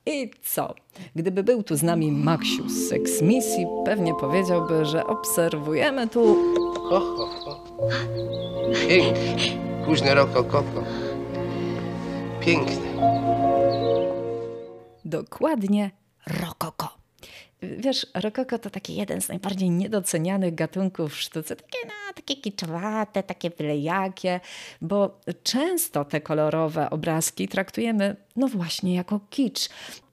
I 0.06 0.30
co? 0.42 0.74
Gdyby 1.16 1.42
był 1.42 1.62
tu 1.62 1.76
z 1.76 1.82
nami 1.82 2.12
Maksiu 2.12 2.68
z 2.68 2.88
Sex 2.88 3.22
Misji, 3.22 3.66
pewnie 3.84 4.14
powiedziałby, 4.20 4.84
że 4.84 5.06
obserwujemy 5.06 6.08
tu... 6.08 6.36
Ho, 6.74 7.00
ho, 7.00 7.26
ho. 7.26 7.64
Piękny. 8.88 9.36
Późny 9.86 10.14
rokokoko. 10.14 10.84
Piękny. 12.44 12.76
Dokładnie 15.04 15.90
rokoko. 16.26 16.98
Wiesz, 17.62 18.06
rokoko 18.14 18.58
to 18.58 18.70
taki 18.70 18.96
jeden 18.96 19.20
z 19.20 19.28
najbardziej 19.28 19.70
niedocenianych 19.70 20.54
gatunków 20.54 21.12
w 21.12 21.20
sztuce. 21.20 21.56
Takie, 21.56 21.78
no, 21.86 22.12
takie 22.14 22.36
kiczowate, 22.36 23.22
takie 23.22 23.50
wylejakie, 23.50 24.40
bo 24.80 25.20
często 25.42 26.04
te 26.04 26.20
kolorowe 26.20 26.90
obrazki 26.90 27.48
traktujemy, 27.48 28.16
no 28.36 28.48
właśnie, 28.48 28.94
jako 28.94 29.20
kicz. 29.30 29.68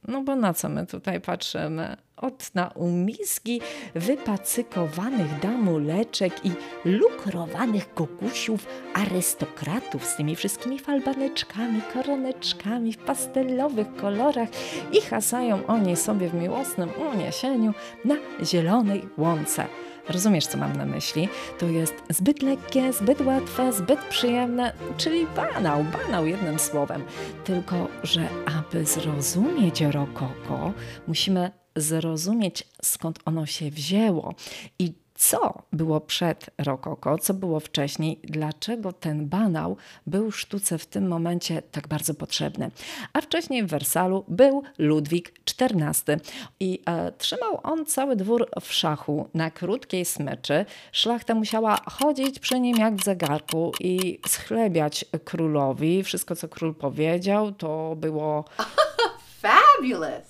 No 0.08 0.24
bo 0.24 0.36
na 0.36 0.54
co 0.54 0.70
my 0.70 0.88
tutaj 0.88 1.22
patrzymy? 1.22 1.98
Od 2.22 2.56
naumizgi 2.56 3.62
wypacykowanych 3.96 5.40
damuleczek 5.40 6.46
i 6.46 6.52
lukrowanych 6.86 7.94
kokusiów 7.94 8.68
arystokratów 8.94 10.06
z 10.06 10.16
tymi 10.16 10.36
wszystkimi 10.36 10.80
falbaneczkami, 10.80 11.82
koroneczkami 11.94 12.94
w 12.94 12.98
pastelowych 12.98 13.96
kolorach 13.96 14.50
i 14.92 15.02
hasają 15.02 15.66
oni 15.68 15.96
sobie 15.96 16.30
w 16.30 16.34
miłosnym 16.34 16.90
uniesieniu 17.14 17.74
na 18.06 18.16
zielonej 18.44 19.10
łące. 19.18 19.66
Rozumiesz, 20.10 20.48
co 20.48 20.58
mam 20.58 20.76
na 20.76 20.86
myśli? 20.86 21.30
To 21.60 21.66
jest 21.66 21.96
zbyt 22.10 22.42
lekkie, 22.42 22.94
zbyt 22.94 23.22
łatwe, 23.22 23.74
zbyt 23.74 24.00
przyjemne, 24.00 24.74
czyli 24.98 25.28
banał, 25.36 25.84
banał 25.84 26.26
jednym 26.28 26.60
słowem. 26.60 27.04
Tylko, 27.44 27.88
że 28.04 28.28
aby 28.58 28.86
zrozumieć 28.86 29.82
rokoko, 29.82 30.74
musimy 31.08 31.59
zrozumieć, 31.76 32.68
skąd 32.82 33.20
ono 33.26 33.46
się 33.46 33.72
wzięło 33.72 34.34
i 34.80 34.94
co 35.20 35.64
było 35.74 36.02
przed 36.02 36.50
rokoko, 36.58 37.18
co 37.18 37.34
było 37.34 37.60
wcześniej, 37.60 38.20
dlaczego 38.24 38.94
ten 38.94 39.28
banał 39.28 39.78
był 40.08 40.32
sztuce 40.32 40.78
w 40.78 40.86
tym 40.86 41.08
momencie 41.08 41.62
tak 41.62 41.88
bardzo 41.88 42.14
potrzebny. 42.14 42.72
A 43.14 43.22
wcześniej 43.22 43.64
w 43.64 43.68
Wersalu 43.68 44.26
był 44.28 44.64
Ludwik 44.78 45.34
XIV 45.60 46.20
i 46.60 46.82
e, 46.86 47.12
trzymał 47.12 47.60
on 47.64 47.86
cały 47.86 48.16
dwór 48.16 48.50
w 48.62 48.74
szachu 48.74 49.30
na 49.34 49.52
krótkiej 49.52 50.06
smyczy. 50.06 50.66
Szlachta 50.92 51.36
musiała 51.36 51.80
chodzić 51.92 52.40
przy 52.40 52.60
nim 52.60 52.78
jak 52.78 52.96
w 52.96 53.04
zegarku 53.04 53.72
i 53.80 54.20
schlebiać 54.28 55.06
królowi. 55.24 56.04
Wszystko, 56.04 56.36
co 56.36 56.48
król 56.48 56.76
powiedział, 56.76 57.52
to 57.52 57.96
było 57.96 58.46
Fabulous. 59.42 60.29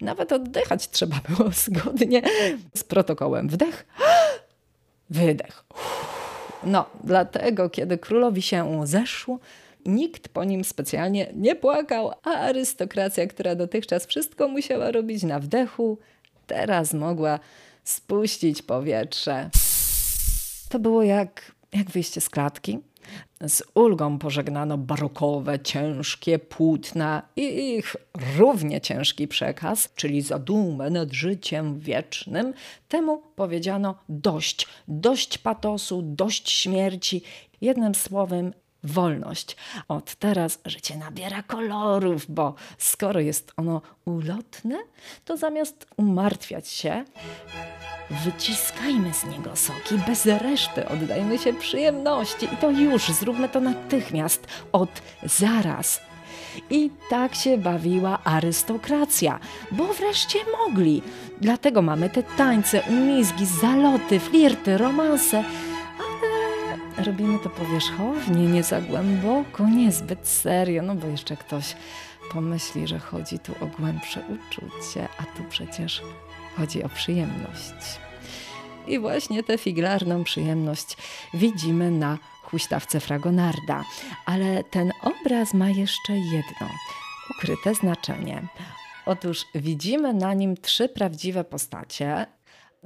Nawet 0.00 0.32
oddychać 0.32 0.88
trzeba 0.90 1.16
było 1.28 1.50
zgodnie 1.66 2.22
z 2.74 2.84
protokołem. 2.84 3.48
Wdech, 3.48 3.86
wydech. 5.10 5.64
No, 6.64 6.86
dlatego, 7.04 7.70
kiedy 7.70 7.98
królowi 7.98 8.42
się 8.42 8.86
zeszło, 8.86 9.38
nikt 9.86 10.28
po 10.28 10.44
nim 10.44 10.64
specjalnie 10.64 11.32
nie 11.34 11.56
płakał, 11.56 12.12
a 12.22 12.30
arystokracja, 12.30 13.26
która 13.26 13.54
dotychczas 13.54 14.06
wszystko 14.06 14.48
musiała 14.48 14.90
robić 14.90 15.22
na 15.22 15.40
wdechu, 15.40 15.98
teraz 16.46 16.94
mogła 16.94 17.38
spuścić 17.84 18.62
powietrze. 18.62 19.50
To 20.68 20.78
było 20.78 21.02
jak, 21.02 21.52
jak 21.72 21.90
wyjście 21.90 22.20
z 22.20 22.30
klatki. 22.30 22.78
Z 23.48 23.62
ulgą 23.74 24.18
pożegnano 24.18 24.78
barokowe, 24.78 25.60
ciężkie 25.60 26.38
płótna 26.38 27.22
i 27.36 27.74
ich 27.76 27.96
równie 28.36 28.80
ciężki 28.80 29.28
przekaz, 29.28 29.88
czyli 29.94 30.22
zadumę 30.22 30.90
nad 30.90 31.12
życiem 31.12 31.78
wiecznym. 31.78 32.54
Temu 32.88 33.22
powiedziano 33.36 33.94
dość, 34.08 34.66
dość 34.88 35.38
patosu, 35.38 36.02
dość 36.02 36.50
śmierci. 36.50 37.22
Jednym 37.60 37.94
słowem, 37.94 38.52
wolność. 38.84 39.56
Od 39.88 40.14
teraz 40.14 40.58
życie 40.64 40.96
nabiera 40.96 41.42
kolorów, 41.42 42.26
bo 42.28 42.54
skoro 42.78 43.20
jest 43.20 43.52
ono 43.56 43.82
ulotne, 44.04 44.78
to 45.24 45.36
zamiast 45.36 45.86
umartwiać 45.96 46.68
się, 46.68 47.04
Wyciskajmy 48.10 49.14
z 49.14 49.24
niego 49.24 49.56
soki 49.56 49.98
bez 50.06 50.26
reszty, 50.26 50.88
oddajmy 50.88 51.38
się 51.38 51.52
przyjemności 51.52 52.46
i 52.54 52.56
to 52.56 52.70
już, 52.70 53.08
zróbmy 53.08 53.48
to 53.48 53.60
natychmiast, 53.60 54.46
od 54.72 55.02
zaraz. 55.22 56.00
I 56.70 56.90
tak 57.10 57.34
się 57.34 57.58
bawiła 57.58 58.18
arystokracja, 58.24 59.38
bo 59.72 59.86
wreszcie 59.86 60.38
mogli. 60.58 61.02
Dlatego 61.40 61.82
mamy 61.82 62.10
te 62.10 62.22
tańce, 62.22 62.82
umizgi, 62.88 63.46
zaloty, 63.46 64.20
flirty, 64.20 64.78
romanse, 64.78 65.44
robimy 67.04 67.38
to 67.38 67.50
powierzchownie, 67.50 68.46
nie 68.46 68.62
za 68.62 68.80
głęboko, 68.80 69.68
niezbyt 69.68 70.28
serio, 70.28 70.82
no 70.82 70.94
bo 70.94 71.06
jeszcze 71.06 71.36
ktoś 71.36 71.76
pomyśli, 72.32 72.88
że 72.88 72.98
chodzi 72.98 73.38
tu 73.38 73.52
o 73.60 73.66
głębsze 73.66 74.20
uczucie, 74.20 75.08
a 75.18 75.22
tu 75.36 75.44
przecież 75.50 76.02
chodzi 76.56 76.82
o 76.82 76.88
przyjemność. 76.88 78.00
I 78.86 78.98
właśnie 78.98 79.42
tę 79.42 79.58
figlarną 79.58 80.24
przyjemność 80.24 80.96
widzimy 81.34 81.90
na 81.90 82.18
huśtawce 82.42 83.00
Fragonarda. 83.00 83.84
Ale 84.26 84.64
ten 84.64 84.92
obraz 85.02 85.54
ma 85.54 85.68
jeszcze 85.68 86.12
jedno 86.12 86.68
ukryte 87.30 87.74
znaczenie. 87.74 88.42
Otóż 89.06 89.44
widzimy 89.54 90.14
na 90.14 90.34
nim 90.34 90.56
trzy 90.56 90.88
prawdziwe 90.88 91.44
postacie. 91.44 92.26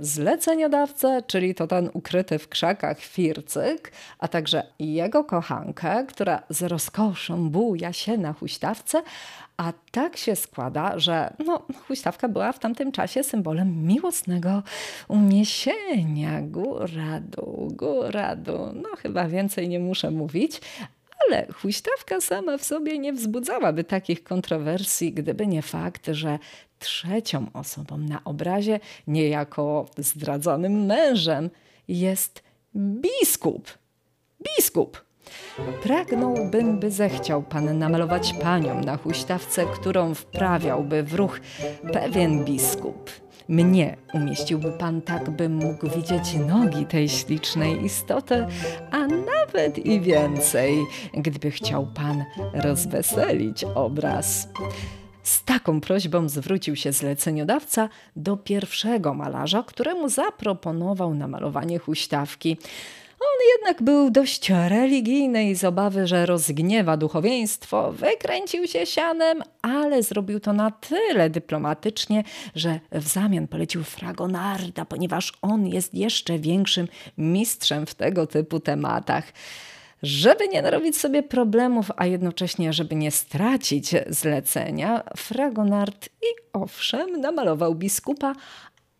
Zleceniodawcę, 0.00 1.22
czyli 1.26 1.54
to 1.54 1.66
ten 1.66 1.90
ukryty 1.92 2.38
w 2.38 2.48
krzakach 2.48 3.00
fircyk, 3.00 3.92
a 4.18 4.28
także 4.28 4.62
jego 4.78 5.24
kochankę, 5.24 6.04
która 6.08 6.42
z 6.48 6.62
rozkoszą 6.62 7.50
buja 7.50 7.92
się 7.92 8.18
na 8.18 8.32
huśtawce, 8.32 9.02
a 9.56 9.72
tak 9.90 10.16
się 10.16 10.36
składa, 10.36 10.98
że 10.98 11.34
no, 11.46 11.62
huśtawka 11.88 12.28
była 12.28 12.52
w 12.52 12.58
tamtym 12.58 12.92
czasie 12.92 13.22
symbolem 13.22 13.86
miłosnego 13.86 14.62
uniesienia. 15.08 16.42
Góra, 16.42 17.20
dół, 17.20 17.68
góra, 17.76 18.36
dół. 18.36 18.66
No 18.74 18.88
chyba 18.98 19.28
więcej 19.28 19.68
nie 19.68 19.80
muszę 19.80 20.10
mówić, 20.10 20.60
ale 21.28 21.46
huśtawka 21.52 22.20
sama 22.20 22.58
w 22.58 22.64
sobie 22.64 22.98
nie 22.98 23.12
wzbudzałaby 23.12 23.84
takich 23.84 24.24
kontrowersji, 24.24 25.12
gdyby 25.12 25.46
nie 25.46 25.62
fakt, 25.62 26.06
że 26.06 26.38
trzecią 26.78 27.46
osobą 27.52 27.98
na 27.98 28.24
obrazie, 28.24 28.80
niejako 29.06 29.86
zdradzonym 29.98 30.86
mężem, 30.86 31.50
jest 31.88 32.42
biskup. 32.74 33.78
Biskup! 34.56 35.04
Pragnąłbym, 35.82 36.78
by 36.78 36.90
zechciał 36.90 37.42
pan 37.42 37.78
namalować 37.78 38.32
panią 38.32 38.80
na 38.80 38.96
huśtawce, 38.96 39.66
którą 39.66 40.14
wprawiałby 40.14 41.02
w 41.02 41.14
ruch 41.14 41.40
pewien 41.92 42.44
biskup. 42.44 43.10
Mnie 43.48 43.96
umieściłby 44.14 44.72
pan 44.72 45.02
tak, 45.02 45.30
bym 45.30 45.54
mógł 45.54 45.88
widzieć 45.88 46.34
nogi 46.48 46.86
tej 46.86 47.08
ślicznej 47.08 47.84
istoty, 47.84 48.46
a 48.90 48.98
nawet 49.06 49.78
i 49.86 50.00
więcej, 50.00 50.78
gdyby 51.14 51.50
chciał 51.50 51.86
pan 51.94 52.24
rozweselić 52.54 53.64
obraz. 53.64 54.48
Z 55.22 55.44
taką 55.44 55.80
prośbą 55.80 56.28
zwrócił 56.28 56.76
się 56.76 56.92
zleceniodawca 56.92 57.88
do 58.16 58.36
pierwszego 58.36 59.14
malarza, 59.14 59.62
któremu 59.62 60.08
zaproponował 60.08 61.14
namalowanie 61.14 61.78
huśtawki. 61.78 62.56
On 63.20 63.58
jednak 63.58 63.82
był 63.82 64.10
dość 64.10 64.50
religijny 64.50 65.50
i 65.50 65.54
z 65.54 65.64
obawy, 65.64 66.06
że 66.06 66.26
rozgniewa 66.26 66.96
duchowieństwo, 66.96 67.92
wykręcił 67.92 68.66
się 68.66 68.86
sianem, 68.86 69.42
ale 69.62 70.02
zrobił 70.02 70.40
to 70.40 70.52
na 70.52 70.70
tyle 70.70 71.30
dyplomatycznie, 71.30 72.24
że 72.54 72.80
w 72.92 73.08
zamian 73.08 73.48
polecił 73.48 73.84
Fragonarda, 73.84 74.84
ponieważ 74.84 75.32
on 75.42 75.66
jest 75.66 75.94
jeszcze 75.94 76.38
większym 76.38 76.88
mistrzem 77.18 77.86
w 77.86 77.94
tego 77.94 78.26
typu 78.26 78.60
tematach. 78.60 79.24
Żeby 80.02 80.48
nie 80.48 80.62
narobić 80.62 80.96
sobie 80.96 81.22
problemów, 81.22 81.90
a 81.96 82.06
jednocześnie, 82.06 82.72
żeby 82.72 82.94
nie 82.94 83.10
stracić 83.10 83.90
zlecenia, 84.06 85.02
Fragonard 85.16 86.06
i 86.06 86.26
owszem 86.52 87.20
namalował 87.20 87.74
biskupa, 87.74 88.32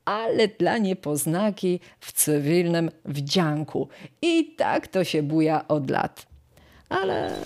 ale 0.04 0.48
dla 0.48 0.78
niepoznaki 0.78 1.80
w 2.00 2.12
cywilnym 2.12 2.90
wdzianku. 3.04 3.88
I 4.22 4.54
tak 4.54 4.88
to 4.88 5.04
się 5.04 5.22
buja 5.22 5.68
od 5.68 5.90
lat. 5.90 6.26
Ale, 6.88 7.36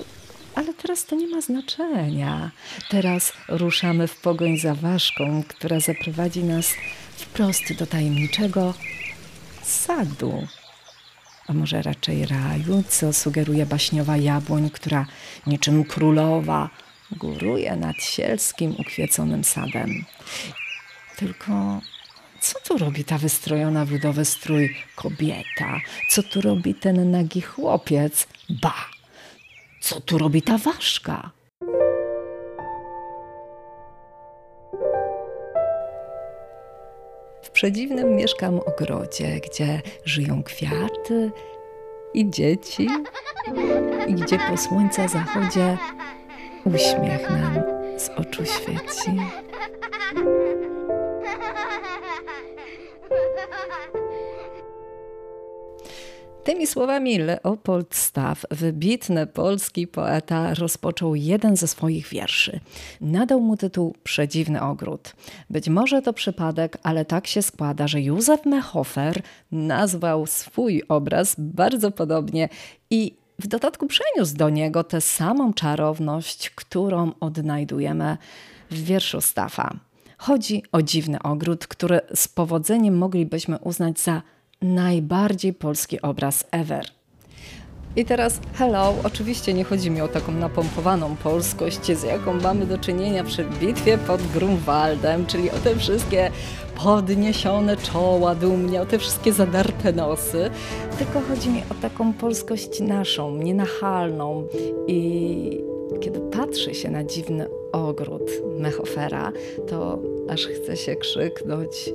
ale 0.55 0.75
teraz 0.75 1.05
to 1.05 1.17
nie 1.17 1.27
ma 1.27 1.41
znaczenia. 1.41 2.51
Teraz 2.91 3.33
ruszamy 3.49 4.09
w 4.09 4.21
pogoń 4.21 4.59
za 4.59 4.75
ważką, 4.75 5.43
która 5.49 5.81
zaprowadzi 5.81 6.45
nas 6.45 6.75
wprost 7.17 7.73
do 7.79 7.87
tajemniczego 7.87 8.75
sadu. 9.63 10.47
A 11.47 11.53
może 11.53 11.83
raczej 11.83 12.27
raju, 12.27 12.83
co 12.89 13.13
sugeruje 13.13 13.67
baśniowa 13.67 14.17
jabłoń, 14.17 14.71
która 14.71 15.07
niczym 15.47 15.85
królowa 15.85 16.71
góruje 17.13 17.77
nad 17.77 17.97
sielskim, 17.97 18.77
ukwieconym 18.79 19.45
sadem. 19.45 20.05
Tylko 21.17 21.81
co 22.45 22.61
tu 22.61 22.79
robi 22.79 23.05
ta 23.05 23.19
wystrojona 23.19 23.85
w 23.85 23.91
ludowy 23.91 24.25
strój 24.25 24.77
kobieta? 24.97 25.81
Co 26.11 26.23
tu 26.23 26.41
robi 26.41 26.75
ten 26.75 27.11
nagi 27.11 27.41
chłopiec? 27.41 28.27
Ba! 28.63 28.75
Co 29.81 30.01
tu 30.01 30.19
robi 30.19 30.43
ta 30.43 30.59
ważka? 30.59 31.31
W 37.43 37.51
przedziwnym 37.51 38.17
mieszkam 38.17 38.61
ogrodzie, 38.61 39.41
gdzie 39.41 39.83
żyją 40.05 40.43
kwiaty 40.43 41.31
i 42.15 42.31
dzieci, 42.31 42.89
i 44.07 44.15
gdzie 44.15 44.39
po 44.39 44.57
słońca 44.57 45.09
zachodzie 45.09 45.79
uśmiech 46.65 47.31
nam 47.31 47.63
z 47.99 48.09
oczu 48.09 48.45
świeci. 48.45 49.19
Tymi 56.45 56.67
słowami 56.67 57.19
Leopold 57.19 57.95
Staff, 57.95 58.47
wybitny 58.51 59.27
polski 59.27 59.87
poeta, 59.87 60.55
rozpoczął 60.55 61.15
jeden 61.15 61.57
ze 61.57 61.67
swoich 61.67 62.09
wierszy. 62.09 62.61
Nadał 63.01 63.41
mu 63.41 63.57
tytuł 63.57 63.95
Przedziwny 64.03 64.63
ogród. 64.63 65.13
Być 65.51 65.69
może 65.69 66.03
to 66.03 66.13
przypadek, 66.13 66.79
ale 66.83 67.05
tak 67.05 67.27
się 67.27 67.43
składa, 67.43 67.89
że 67.89 68.01
Józef 68.01 68.47
Mehofer 68.47 69.23
nazwał 69.53 70.27
swój 70.27 70.83
obraz 70.89 71.35
bardzo 71.39 71.91
podobnie 71.91 72.49
i 72.91 73.17
w 73.39 73.47
dodatku 73.47 73.87
przeniósł 73.87 74.37
do 74.37 74.51
niego 74.51 74.85
tę 74.85 75.01
samą 75.01 75.53
czarowność, 75.55 76.51
którą 76.51 77.13
odnajdujemy 77.21 78.17
w 78.71 78.85
wierszu 78.85 79.21
Staffa. 79.21 79.75
Chodzi 80.27 80.63
o 80.73 80.83
dziwny 80.83 81.23
ogród, 81.23 81.67
który 81.67 82.01
z 82.15 82.29
powodzeniem 82.29 82.99
moglibyśmy 82.99 83.59
uznać 83.59 84.01
za 84.01 84.23
najbardziej 84.63 85.53
polski 85.53 86.03
obraz 86.03 86.45
ever. 86.51 86.87
I 87.97 88.05
teraz, 88.05 88.41
hello, 88.55 88.95
oczywiście 89.05 89.55
nie 89.55 89.65
chodzi 89.65 89.91
mi 89.91 90.01
o 90.01 90.09
taką 90.09 90.33
napompowaną 90.33 91.17
polskość, 91.17 91.87
z 91.87 92.03
jaką 92.03 92.41
mamy 92.41 92.67
do 92.67 92.79
czynienia 92.79 93.25
przy 93.25 93.45
bitwie 93.45 93.99
pod 93.99 94.23
Grunwaldem, 94.23 95.27
czyli 95.27 95.51
o 95.51 95.57
te 95.65 95.77
wszystkie 95.77 96.31
podniesione 96.85 97.77
czoła 97.77 98.35
dumnie, 98.35 98.83
o 98.83 98.87
te 98.87 98.99
wszystkie 98.99 99.33
zadarte 99.33 99.93
nosy, 99.93 100.51
tylko 100.99 101.21
chodzi 101.21 101.49
mi 101.49 101.63
o 101.71 101.75
taką 101.75 102.13
polskość 102.13 102.81
naszą, 102.81 103.37
nienachalną 103.37 104.47
i 104.87 105.74
kiedy 106.01 106.21
patrzy 106.21 106.75
się 106.75 106.91
na 106.91 107.05
dziwny 107.05 107.49
ogród 107.73 108.31
Mechofera, 108.59 109.33
to 109.69 109.99
aż 110.29 110.47
chce 110.47 110.77
się 110.77 110.97
krzyknąć 110.97 111.91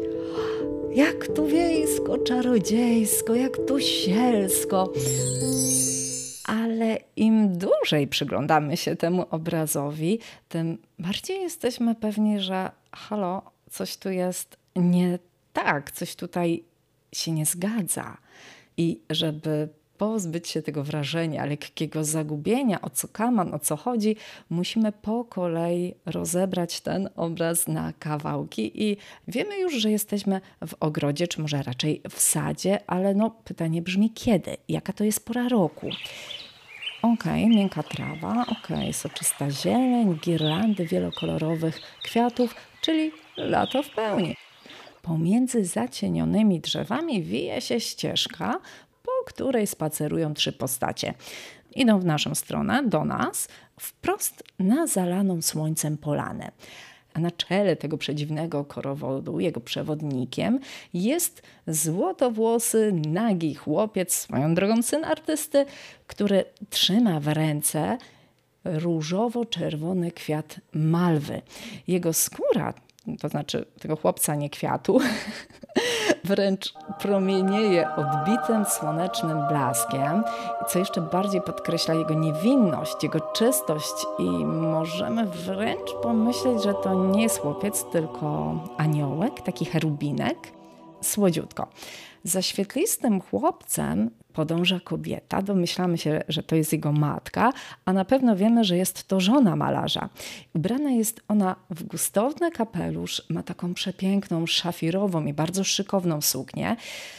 jak 0.96 1.28
tu 1.28 1.48
wiejsko, 1.48 2.18
czarodziejsko, 2.18 3.36
jak 3.36 3.58
tu 3.68 3.80
sielsko. 3.80 4.94
Ale 6.46 6.98
im 7.16 7.58
dłużej 7.58 8.08
przyglądamy 8.08 8.78
się 8.78 8.96
temu 8.96 9.26
obrazowi, 9.30 10.20
tym 10.50 10.78
bardziej 11.00 11.42
jesteśmy 11.42 11.96
pewni, 11.96 12.40
że 12.40 12.72
halo, 12.92 13.42
coś 13.70 13.98
tu 13.98 14.10
jest 14.10 14.58
nie 14.76 15.20
tak, 15.54 15.92
coś 15.92 16.16
tutaj 16.16 16.64
się 17.14 17.32
nie 17.32 17.46
zgadza. 17.46 18.18
I 18.78 19.02
żeby 19.10 19.70
pozbyć 20.00 20.48
się 20.48 20.62
tego 20.62 20.84
wrażenia 20.84 21.46
lekkiego 21.46 22.04
zagubienia, 22.04 22.82
o 22.82 22.90
co 22.90 23.08
kaman, 23.08 23.54
o 23.54 23.60
co 23.60 23.76
chodzi, 23.76 24.16
musimy 24.50 24.92
po 24.92 25.26
kolei 25.26 25.94
rozebrać 26.06 26.82
ten 26.82 27.10
obraz 27.16 27.68
na 27.68 27.94
kawałki 28.00 28.84
i 28.84 28.98
wiemy 29.28 29.60
już, 29.60 29.74
że 29.74 29.92
jesteśmy 29.92 30.42
w 30.68 30.74
ogrodzie, 30.80 31.28
czy 31.28 31.42
może 31.42 31.64
raczej 31.64 32.02
w 32.10 32.20
sadzie, 32.20 32.80
ale 32.88 33.14
no 33.14 33.30
pytanie 33.30 33.82
brzmi 33.82 34.10
kiedy? 34.10 34.58
Jaka 34.70 34.94
to 34.94 35.04
jest 35.04 35.26
pora 35.26 35.50
roku? 35.50 35.90
Ok, 37.02 37.26
miękka 37.26 37.84
trawa, 37.84 38.46
ok, 38.48 38.68
soczysta 38.92 39.52
zieleń, 39.52 40.20
girlandy 40.24 40.86
wielokolorowych 40.86 41.82
kwiatów, 42.04 42.56
czyli 42.82 43.12
lato 43.38 43.84
w 43.84 43.90
pełni. 43.90 44.36
Pomiędzy 45.02 45.66
zacienionymi 45.66 46.60
drzewami 46.60 47.24
wije 47.24 47.62
się 47.62 47.80
ścieżka, 47.80 48.60
której 49.30 49.68
spacerują 49.68 50.34
trzy 50.34 50.52
postacie. 50.52 51.14
Idą 51.76 52.00
w 52.00 52.06
naszą 52.06 52.36
stronę, 52.36 52.84
do 52.84 53.06
nas, 53.06 53.48
wprost 53.80 54.44
na 54.60 54.88
zalaną 54.88 55.42
słońcem 55.42 55.98
polanę. 55.98 56.52
A 57.14 57.20
na 57.20 57.32
czele 57.32 57.76
tego 57.76 57.98
przedziwnego 57.98 58.66
korowodu, 58.66 59.40
jego 59.40 59.62
przewodnikiem, 59.62 60.60
jest 60.94 61.42
złotowłosy, 61.68 62.92
nagi 63.08 63.56
chłopiec, 63.56 64.14
swoją 64.14 64.56
drogą 64.56 64.82
syn 64.82 65.06
artysty, 65.06 65.66
który 66.08 66.46
trzyma 66.70 67.20
w 67.20 67.28
ręce 67.28 67.98
różowo-czerwony 68.66 70.12
kwiat 70.12 70.60
malwy. 70.74 71.42
Jego 71.88 72.14
skóra 72.14 72.74
to 73.20 73.30
znaczy 73.30 73.66
tego 73.80 73.96
chłopca, 73.96 74.36
nie 74.36 74.50
kwiatu, 74.50 75.00
wręcz 76.24 76.74
promienieje 77.00 77.90
odbitym 77.96 78.66
słonecznym 78.66 79.48
blaskiem, 79.48 80.24
co 80.68 80.80
jeszcze 80.80 81.02
bardziej 81.02 81.42
podkreśla 81.42 81.94
jego 81.94 82.14
niewinność, 82.14 83.04
jego 83.04 83.20
czystość 83.20 83.94
i 84.20 84.46
możemy 84.46 85.26
wręcz 85.26 85.94
pomyśleć, 86.04 86.64
że 86.64 86.74
to 86.74 86.94
nie 86.94 87.24
jest 87.24 87.40
chłopiec, 87.40 87.86
tylko 87.92 88.54
aniołek, 88.78 89.42
taki 89.42 89.66
cherubinek. 89.66 90.38
Słodziutko. 91.02 91.68
Za 92.24 92.42
świetlistym 92.42 93.22
chłopcem 93.22 94.10
podąża 94.34 94.80
kobieta. 94.80 95.42
Domyślamy 95.42 95.98
się, 95.98 96.24
że 96.28 96.44
to 96.44 96.56
jest 96.56 96.74
jego 96.74 96.92
matka, 96.92 97.54
a 97.86 97.94
na 97.94 98.06
pewno 98.06 98.36
wiemy, 98.36 98.64
że 98.64 98.78
jest 98.78 99.08
to 99.08 99.20
żona 99.20 99.56
malarza. 99.56 100.10
Ubrana 100.54 100.92
jest 100.92 101.22
ona 101.28 101.56
w 101.70 101.84
gustowny 101.84 102.52
kapelusz, 102.52 103.22
ma 103.30 103.44
taką 103.44 103.74
przepiękną, 103.74 104.48
szafirową 104.48 105.26
i 105.26 105.34
bardzo 105.34 105.64
szykowną 105.64 106.22
suknię. 106.22 106.76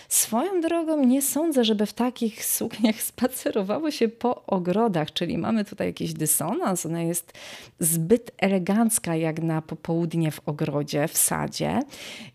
Swoją 0.09 0.61
drogą 0.61 1.05
nie 1.05 1.23
sądzę, 1.23 1.65
żeby 1.65 1.87
w 1.87 1.93
takich 1.93 2.45
sukniach 2.45 3.03
spacerowało 3.11 3.91
się 3.91 4.09
po 4.09 4.45
ogrodach, 4.47 5.13
czyli 5.13 5.39
mamy 5.39 5.65
tutaj 5.65 5.87
jakiś 5.87 6.13
dysonans. 6.13 6.87
Ona 6.87 7.03
jest 7.03 7.33
zbyt 7.81 8.31
elegancka 8.39 9.17
jak 9.17 9.43
na 9.43 9.63
popołudnie 9.63 10.31
w 10.31 10.49
ogrodzie, 10.49 11.09
w 11.09 11.17
sadzie 11.17 11.81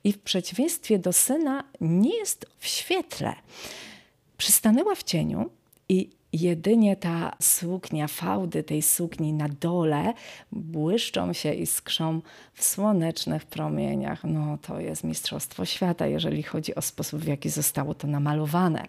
i 0.04 0.14
w 0.14 0.20
przeciwieństwie 0.20 1.00
do 1.00 1.14
syna 1.14 1.64
nie 1.82 2.18
jest 2.18 2.46
w 2.60 2.68
świetle. 2.68 3.34
Przystanęła 4.46 4.96
w 4.96 5.04
cieniu 5.04 5.50
i 5.90 6.10
jedynie 6.34 6.96
ta 6.96 7.36
suknia, 7.42 8.08
fałdy 8.08 8.64
tej 8.64 8.82
sukni 8.82 9.34
na 9.34 9.50
dole 9.50 10.14
błyszczą 10.52 11.34
się 11.34 11.54
i 11.54 11.66
skrzą 11.66 12.22
w 12.54 12.64
słonecznych 12.64 13.46
promieniach. 13.46 14.24
No 14.24 14.58
to 14.58 14.80
jest 14.80 15.04
mistrzostwo 15.04 15.66
świata, 15.66 16.08
jeżeli 16.08 16.44
chodzi 16.44 16.76
o 16.76 16.82
sposób, 16.82 17.22
w 17.22 17.28
jaki 17.28 17.50
zostało 17.50 17.94
to 17.94 18.08
namalowane. 18.08 18.86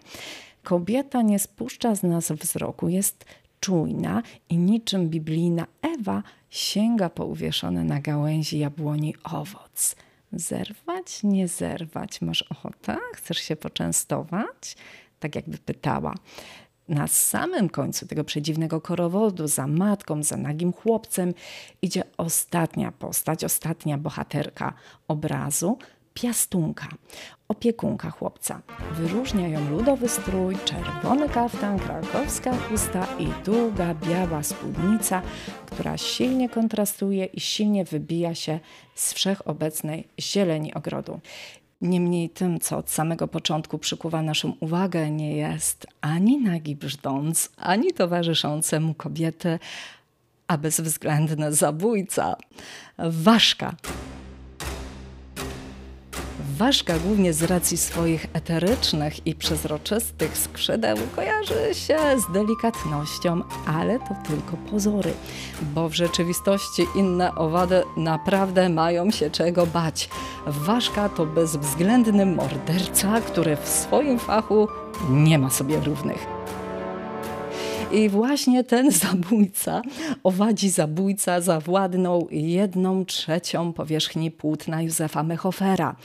Kobieta 0.63 1.21
nie 1.21 1.39
spuszcza 1.39 1.95
z 1.95 2.03
nas 2.03 2.31
wzroku, 2.31 2.89
jest 2.89 3.25
czujna 3.59 4.23
i 4.49 4.57
niczym 4.57 5.09
biblijna 5.09 5.67
Ewa 5.81 6.23
sięga 6.49 7.09
po 7.09 7.25
uwieszony 7.25 7.83
na 7.83 8.01
gałęzi 8.01 8.59
jabłoni 8.59 9.15
owoc. 9.23 9.95
Zerwać, 10.31 11.23
nie 11.23 11.47
zerwać. 11.47 12.21
Masz 12.21 12.41
ochotę? 12.41 12.97
Chcesz 13.15 13.37
się 13.37 13.55
poczęstować? 13.55 14.75
Tak 15.19 15.35
jakby 15.35 15.57
pytała. 15.57 16.15
Na 16.89 17.07
samym 17.07 17.69
końcu 17.69 18.07
tego 18.07 18.23
przedziwnego 18.23 18.81
korowodu, 18.81 19.47
za 19.47 19.67
matką, 19.67 20.23
za 20.23 20.37
nagim 20.37 20.73
chłopcem, 20.73 21.33
idzie 21.81 22.03
ostatnia 22.17 22.91
postać, 22.91 23.43
ostatnia 23.43 23.97
bohaterka 23.97 24.73
obrazu, 25.07 25.77
piastunka, 26.13 26.87
opiekunka 27.47 28.09
chłopca. 28.09 28.61
Wyróżnia 28.91 29.47
ją 29.47 29.69
ludowy 29.69 30.09
strój, 30.09 30.57
czerwony 30.65 31.29
kaftan, 31.29 31.79
krakowska 31.79 32.57
chusta 32.57 33.07
i 33.19 33.27
długa 33.45 33.93
biała 33.93 34.43
spódnica, 34.43 35.21
która 35.71 35.97
silnie 35.97 36.49
kontrastuje 36.49 37.25
i 37.25 37.39
silnie 37.39 37.85
wybija 37.85 38.35
się 38.35 38.59
z 38.95 39.13
wszechobecnej 39.13 40.07
zieleni 40.19 40.73
ogrodu. 40.73 41.19
Niemniej 41.81 42.29
tym, 42.29 42.59
co 42.59 42.77
od 42.77 42.89
samego 42.89 43.27
początku 43.27 43.77
przykuwa 43.77 44.21
naszą 44.21 44.53
uwagę, 44.59 45.11
nie 45.11 45.35
jest 45.35 45.87
ani 46.01 46.37
nagi 46.37 46.75
brzdąc, 46.75 47.49
ani 47.57 47.93
towarzyszące 47.93 48.79
mu 48.79 48.93
kobiety, 48.93 49.59
a 50.47 50.57
bezwzględny 50.57 51.53
zabójca. 51.53 52.35
Ważka 52.97 53.75
Ważka 56.57 56.99
głównie 56.99 57.33
z 57.33 57.43
racji 57.43 57.77
swoich 57.77 58.27
eterycznych 58.33 59.27
i 59.27 59.35
przezroczystych 59.35 60.37
skrzydeł 60.37 60.97
kojarzy 61.15 61.73
się 61.73 61.97
z 62.19 62.33
delikatnością, 62.33 63.41
ale 63.65 63.99
to 63.99 64.15
tylko 64.27 64.57
pozory, 64.71 65.13
bo 65.61 65.89
w 65.89 65.93
rzeczywistości 65.93 66.85
inne 66.95 67.35
owady 67.35 67.83
naprawdę 67.97 68.69
mają 68.69 69.11
się 69.11 69.29
czego 69.29 69.65
bać. 69.65 70.09
Ważka 70.47 71.09
to 71.09 71.25
bezwzględny 71.25 72.25
morderca, 72.25 73.21
który 73.21 73.55
w 73.55 73.67
swoim 73.67 74.19
fachu 74.19 74.67
nie 75.09 75.39
ma 75.39 75.49
sobie 75.49 75.79
równych. 75.79 76.36
I 77.91 78.09
właśnie 78.09 78.63
ten 78.63 78.91
zabójca, 78.91 79.81
owadzi 80.23 80.69
zabójca, 80.69 81.41
zawładnął 81.41 82.27
jedną 82.31 83.05
trzecią 83.05 83.73
powierzchni 83.73 84.31
płótna 84.31 84.81
Józefa 84.81 85.23
Mechofera. 85.23 85.95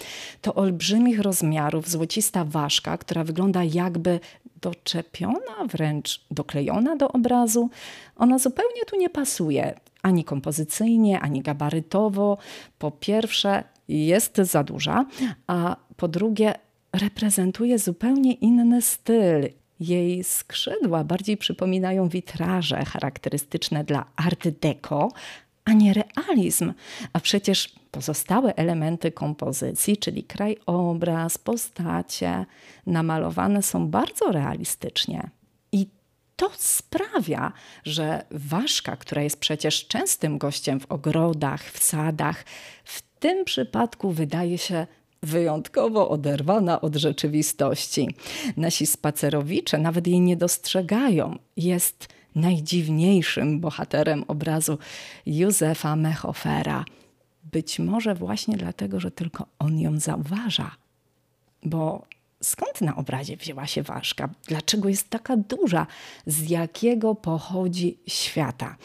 To 0.41 0.55
olbrzymich 0.55 1.21
rozmiarów 1.21 1.89
złocista 1.89 2.45
ważka, 2.45 2.99
która 2.99 3.25
wygląda 3.25 3.65
jakby 3.65 4.21
doczepiona, 4.61 5.67
wręcz 5.69 6.21
doklejona 6.31 6.97
do 6.97 7.13
obrazu. 7.13 7.71
Ona 8.17 8.39
zupełnie 8.39 8.85
tu 8.87 8.97
nie 8.97 9.11
pasuje 9.11 9.75
ani 10.03 10.25
kompozycyjnie, 10.25 11.21
ani 11.21 11.43
gabarytowo. 11.43 12.39
Po 12.79 12.91
pierwsze, 12.91 13.65
jest 13.89 14.37
za 14.37 14.65
duża, 14.65 15.07
a 15.47 15.77
po 15.97 16.09
drugie, 16.09 16.55
reprezentuje 16.93 17.79
zupełnie 17.79 18.33
inny 18.33 18.83
styl 18.83 19.49
Jej 19.83 20.25
skrzydła 20.25 21.05
bardziej 21.05 21.37
przypominają 21.37 22.09
witraże 22.09 22.85
charakterystyczne 22.85 23.85
dla 23.85 24.05
Art 24.17 24.49
Deco, 24.49 25.09
a 25.65 25.73
nie 25.73 25.95
realizm. 25.95 26.73
A 27.13 27.21
przecież 27.21 27.75
pozostałe 27.91 28.57
elementy 28.57 29.13
kompozycji, 29.13 29.97
czyli 29.97 30.25
krajobraz, 30.25 31.39
postacie, 31.39 32.47
namalowane 32.87 33.63
są 33.63 33.89
bardzo 33.89 34.33
realistycznie. 34.33 35.31
I 35.73 35.87
to 36.37 36.51
sprawia, 36.57 37.53
że 37.85 38.25
ważka, 38.31 38.97
która 38.97 39.23
jest 39.23 39.41
przecież 39.41 39.87
częstym 39.87 40.39
gościem 40.39 40.81
w 40.81 40.93
ogrodach, 40.93 41.63
w 41.71 41.83
sadach, 41.83 42.45
w 42.85 43.03
tym 43.03 43.45
przypadku 43.45 44.11
wydaje 44.11 44.59
się 44.59 44.87
wyjątkowo 45.23 46.09
oderwana 46.09 46.81
od 46.81 46.97
rzeczywistości. 46.97 48.09
Nasi 48.57 48.87
spacerowicze 48.87 49.79
nawet 49.79 50.07
jej 50.07 50.21
nie 50.21 50.37
dostrzegają. 50.37 51.39
Jest 51.57 52.09
najdziwniejszym 52.35 53.61
bohaterem 53.61 54.25
obrazu 54.29 54.79
Józefa 55.27 55.97
Mechofera. 55.97 56.85
Być 57.53 57.79
może 57.79 58.15
właśnie 58.15 58.57
dlatego, 58.57 59.01
że 59.01 59.11
tylko 59.11 59.47
on 59.59 59.79
ją 59.81 60.01
zauważa. 60.01 60.71
Bo 61.65 62.07
skąd 62.43 62.81
na 62.81 62.97
obrazie 62.97 63.37
wzięła 63.37 63.67
się 63.67 63.83
ważka? 63.83 64.29
Dlaczego 64.47 64.89
jest 64.89 65.11
taka 65.11 65.37
duża? 65.37 65.87
Z 66.27 66.51
jakiego 66.51 67.15
pochodzi 67.15 67.99
świata? 68.07 68.77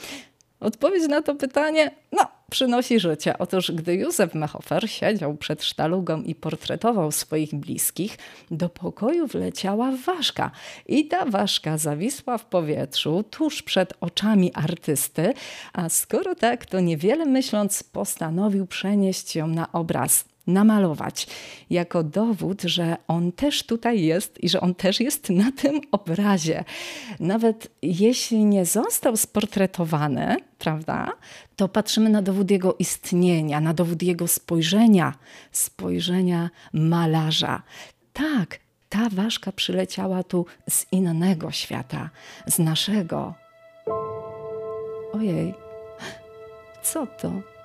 Odpowiedź 0.60 1.08
na 1.08 1.22
to 1.22 1.36
pytanie, 1.36 1.92
no, 2.12 2.37
przynosi 2.52 3.00
życie. 3.00 3.38
Otóż 3.38 3.72
gdy 3.72 3.96
Józef 3.96 4.36
Mechofer 4.36 4.90
siedział 4.90 5.38
przed 5.38 5.64
sztalugą 5.64 6.22
i 6.22 6.36
portretował 6.36 7.12
swoich 7.12 7.56
bliskich, 7.56 8.18
do 8.52 8.70
pokoju 8.70 9.28
wleciała 9.28 9.92
ważka. 10.06 10.52
I 10.86 11.08
ta 11.08 11.26
ważka 11.26 11.78
zawisła 11.78 12.38
w 12.38 12.46
powietrzu 12.46 13.24
tuż 13.24 13.62
przed 13.62 13.94
oczami 14.02 14.54
artysty, 14.54 15.34
a 15.74 15.90
skoro 15.90 16.36
tak, 16.36 16.66
to 16.66 16.80
niewiele 16.80 17.26
myśląc 17.26 17.84
postanowił 17.84 18.68
przenieść 18.68 19.36
ją 19.36 19.48
na 19.48 19.72
obraz 19.72 20.26
namalować 20.48 21.28
jako 21.70 22.04
dowód, 22.04 22.62
że 22.62 22.98
on 23.08 23.32
też 23.32 23.64
tutaj 23.64 24.02
jest 24.02 24.44
i 24.44 24.50
że 24.50 24.62
on 24.62 24.76
też 24.76 25.00
jest 25.00 25.30
na 25.30 25.52
tym 25.52 25.82
obrazie. 25.92 26.64
Nawet 27.20 27.68
jeśli 27.82 28.46
nie 28.46 28.66
został 28.66 29.18
sportretowany, 29.18 30.36
prawda, 30.60 31.12
to 31.56 31.68
patrzymy 31.68 32.10
na 32.10 32.22
dowód 32.22 32.52
jego 32.52 32.76
istnienia, 32.80 33.62
na 33.62 33.74
dowód 33.74 34.04
jego 34.04 34.28
spojrzenia, 34.28 35.14
spojrzenia 35.52 36.50
malarza. 36.74 37.62
Tak, 38.14 38.60
ta 38.90 39.10
ważka 39.10 39.52
przyleciała 39.52 40.24
tu 40.24 40.46
z 40.70 40.86
innego 40.92 41.52
świata, 41.52 42.10
z 42.48 42.60
naszego. 42.60 43.34
Ojej, 45.14 45.54
co 46.84 47.08
to? 47.08 47.57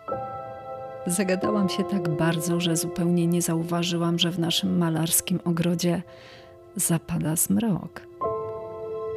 Zagadałam 1.07 1.69
się 1.69 1.85
tak 1.85 2.09
bardzo, 2.09 2.61
że 2.61 2.77
zupełnie 2.77 3.27
nie 3.27 3.43
zauważyłam, 3.43 4.19
że 4.19 4.31
w 4.31 4.39
naszym 4.39 4.79
malarskim 4.79 5.41
ogrodzie 5.45 6.03
zapada 6.77 7.37
zmrok. 7.37 8.01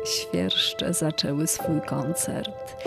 Świerszcze 0.05 0.93
zaczęły 0.93 1.47
swój 1.47 1.81
koncert. 1.81 2.83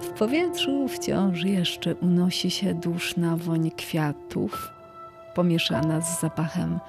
W 0.00 0.08
powietrzu 0.08 0.88
wciąż 0.88 1.44
jeszcze 1.44 1.94
unosi 1.94 2.50
się 2.50 2.74
duszna 2.74 3.36
woń 3.36 3.70
kwiatów, 3.70 4.68
pomieszana 5.34 6.00
z 6.00 6.20
zapachem 6.20 6.80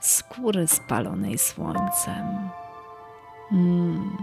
skóry 0.00 0.66
spalonej 0.66 1.38
słońcem. 1.38 2.50
Mm. 3.52 4.16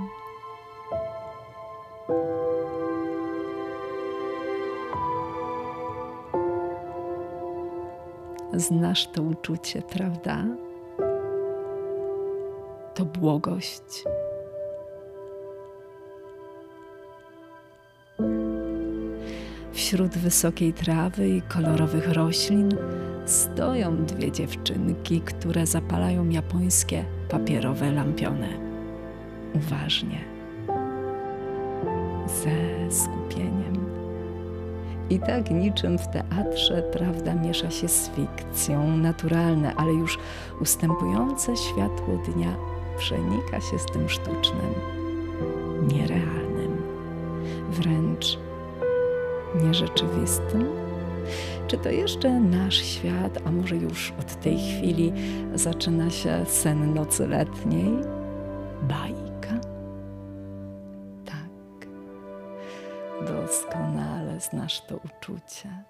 Znasz 8.60 9.08
to 9.08 9.24
uczucie, 9.24 9.82
prawda? 9.82 10.46
To 12.96 13.06
błogość. 13.06 14.04
Wśród 19.72 20.18
wysokiej 20.18 20.74
trawy 20.74 21.30
i 21.30 21.42
kolorowych 21.42 22.14
roślin 22.14 22.70
stoją 23.26 24.06
dwie 24.06 24.32
dziewczynki, 24.32 25.22
które 25.22 25.66
zapalają 25.66 26.30
japońskie 26.30 27.06
papierowe 27.30 27.92
lampiony. 27.92 28.50
Uważnie, 29.56 30.20
ze 32.28 32.92
skupieniem. 32.96 33.89
I 35.10 35.20
tak 35.20 35.52
niczym 35.52 35.98
w 35.98 36.08
teatrze 36.08 36.82
prawda 36.82 37.36
miesza 37.36 37.72
się 37.72 37.88
z 37.88 38.10
fikcją, 38.10 38.98
naturalne, 38.98 39.76
ale 39.76 39.94
już 39.94 40.20
ustępujące 40.62 41.58
światło 41.58 42.18
dnia 42.34 42.56
przenika 42.98 43.62
się 43.62 43.80
z 43.80 43.86
tym 43.86 44.10
sztucznym, 44.10 44.74
nierealnym, 45.88 46.82
wręcz 47.70 48.40
nierzeczywistym. 49.64 50.66
Czy 51.68 51.78
to 51.78 51.90
jeszcze 51.90 52.40
nasz 52.40 52.78
świat, 52.78 53.38
a 53.46 53.52
może 53.52 53.76
już 53.76 54.14
od 54.20 54.42
tej 54.42 54.58
chwili 54.58 55.14
zaczyna 55.56 56.10
się 56.10 56.46
sen 56.46 56.94
nocy 56.94 57.28
letniej? 57.28 57.92
Baj. 58.82 59.19
To 64.90 64.98
uczucie. 64.98 65.84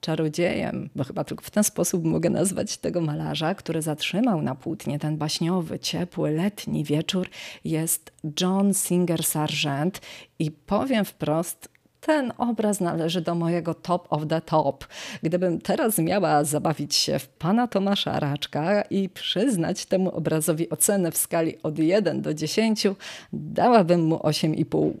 Czarodziejem, 0.00 0.90
bo 0.96 1.04
chyba 1.04 1.24
tylko 1.24 1.44
w 1.44 1.50
ten 1.50 1.64
sposób 1.64 2.04
mogę 2.04 2.30
nazwać 2.30 2.76
tego 2.76 3.00
malarza, 3.00 3.54
który 3.54 3.82
zatrzymał 3.82 4.42
na 4.42 4.54
płótnie 4.54 4.98
ten 4.98 5.16
baśniowy, 5.16 5.78
ciepły, 5.78 6.30
letni 6.30 6.84
wieczór, 6.84 7.28
jest 7.64 8.12
John 8.40 8.74
Singer 8.74 9.24
Sargent 9.24 10.00
i 10.38 10.50
powiem 10.50 11.04
wprost, 11.04 11.68
ten 12.06 12.32
obraz 12.38 12.80
należy 12.80 13.20
do 13.20 13.34
mojego 13.34 13.74
top 13.74 14.06
of 14.10 14.22
the 14.28 14.40
top. 14.40 14.86
Gdybym 15.22 15.60
teraz 15.60 15.98
miała 15.98 16.44
zabawić 16.44 16.94
się 16.94 17.18
w 17.18 17.28
pana 17.28 17.66
Tomasza 17.68 18.20
Raczka 18.20 18.82
i 18.82 19.08
przyznać 19.08 19.86
temu 19.86 20.10
obrazowi 20.10 20.70
ocenę 20.70 21.12
w 21.12 21.16
skali 21.16 21.62
od 21.62 21.78
1 21.78 22.22
do 22.22 22.34
10, 22.34 22.86
dałabym 23.32 24.04
mu 24.04 24.16
8,5. 24.16 24.92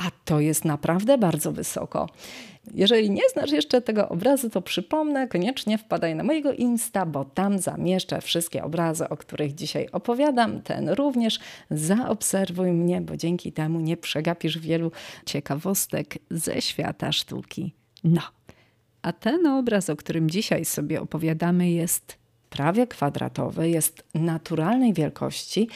A 0.00 0.10
to 0.24 0.40
jest 0.40 0.64
naprawdę 0.64 1.18
bardzo 1.18 1.52
wysoko. 1.52 2.08
Jeżeli 2.74 3.10
nie 3.10 3.22
znasz 3.32 3.50
jeszcze 3.50 3.82
tego 3.82 4.08
obrazu, 4.08 4.50
to 4.50 4.62
przypomnę, 4.62 5.28
koniecznie 5.28 5.78
wpadaj 5.78 6.14
na 6.14 6.24
mojego 6.24 6.52
Insta, 6.52 7.06
bo 7.06 7.24
tam 7.24 7.58
zamieszczę 7.58 8.20
wszystkie 8.20 8.64
obrazy, 8.64 9.08
o 9.08 9.16
których 9.16 9.54
dzisiaj 9.54 9.88
opowiadam. 9.92 10.62
Ten 10.62 10.88
również 10.88 11.38
zaobserwuj 11.70 12.72
mnie, 12.72 13.00
bo 13.00 13.16
dzięki 13.16 13.52
temu 13.52 13.80
nie 13.80 13.96
przegapisz 13.96 14.58
wielu 14.58 14.92
ciekawostek 15.26 16.18
ze 16.30 16.62
świata 16.62 17.12
sztuki. 17.12 17.74
No, 18.04 18.22
a 19.02 19.12
ten 19.12 19.46
obraz, 19.46 19.90
o 19.90 19.96
którym 19.96 20.30
dzisiaj 20.30 20.64
sobie 20.64 21.00
opowiadamy, 21.00 21.70
jest 21.70 22.18
prawie 22.50 22.86
kwadratowy, 22.86 23.68
jest 23.68 24.04
naturalnej 24.14 24.92
wielkości 24.92 25.68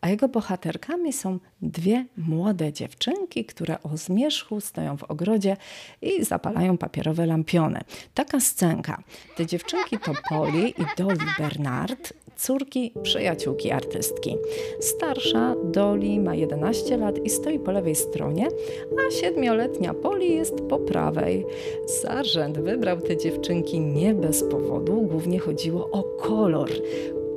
a 0.00 0.08
jego 0.08 0.28
bohaterkami 0.28 1.12
są 1.12 1.38
dwie 1.62 2.04
młode 2.16 2.72
dziewczynki, 2.72 3.44
które 3.44 3.82
o 3.82 3.96
zmierzchu 3.96 4.60
stoją 4.60 4.96
w 4.96 5.04
ogrodzie 5.04 5.56
i 6.02 6.24
zapalają 6.24 6.78
papierowe 6.78 7.26
lampiony. 7.26 7.80
Taka 8.14 8.40
scenka. 8.40 9.02
Te 9.36 9.46
dziewczynki 9.46 9.98
to 9.98 10.12
Polly 10.28 10.68
i 10.68 10.84
Dolly 10.98 11.26
Bernard, 11.38 12.12
córki 12.36 12.92
przyjaciółki 13.02 13.70
artystki. 13.70 14.36
Starsza 14.80 15.54
Dolly 15.64 16.20
ma 16.20 16.34
11 16.34 16.96
lat 16.96 17.18
i 17.24 17.30
stoi 17.30 17.58
po 17.58 17.72
lewej 17.72 17.94
stronie, 17.94 18.48
a 18.98 19.10
siedmioletnia 19.10 19.94
Polly 19.94 20.24
jest 20.24 20.54
po 20.68 20.78
prawej. 20.78 21.46
Sargent 21.86 22.58
wybrał 22.58 23.00
te 23.00 23.16
dziewczynki 23.16 23.80
nie 23.80 24.14
bez 24.14 24.44
powodu, 24.44 25.02
głównie 25.02 25.38
chodziło 25.38 25.90
o 25.90 26.02
kolor 26.02 26.70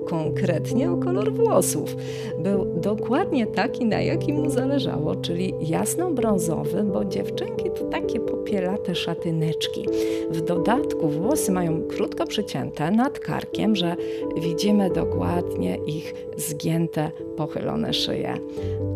konkretnie 0.06 0.92
o 0.92 0.98
kolor 0.98 1.34
włosów. 1.34 1.96
Był 2.40 2.66
dokładnie 2.66 3.48
taki, 3.48 3.86
na 3.86 4.02
jakim 4.02 4.36
mu 4.36 4.50
zależało, 4.50 5.16
czyli 5.16 5.54
jasno-brązowy, 5.62 6.84
bo 6.84 7.06
dziewczynki 7.06 7.70
to 7.80 7.86
takie 7.86 8.20
popielate 8.20 8.96
szatyneczki. 8.96 9.88
W 10.32 10.42
dodatku 10.42 11.10
włosy 11.10 11.52
mają 11.52 11.82
krótko 11.82 12.26
przycięte 12.26 12.92
nad 12.92 13.20
karkiem, 13.20 13.76
że 13.76 13.96
widzimy 14.38 14.90
dokładnie 14.90 15.76
ich 15.76 16.14
zgięte, 16.38 17.12
pochylone 17.38 17.94
szyje. 17.94 18.34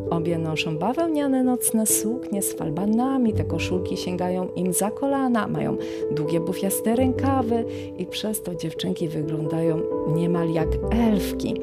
Obie 0.09 0.37
noszą 0.37 0.77
bawełniane 0.77 1.43
nocne 1.43 1.85
suknie 1.85 2.41
z 2.41 2.53
falbanami, 2.53 3.33
te 3.33 3.43
koszulki 3.43 3.97
sięgają 3.97 4.47
im 4.55 4.73
za 4.73 4.91
kolana, 4.91 5.47
mają 5.47 5.77
długie 6.11 6.39
bufiaste 6.39 6.95
rękawy 6.95 7.65
i 7.97 8.05
przez 8.05 8.41
to 8.41 8.55
dziewczynki 8.55 9.07
wyglądają 9.07 9.81
niemal 10.15 10.49
jak 10.49 10.67
elfki. 10.95 11.53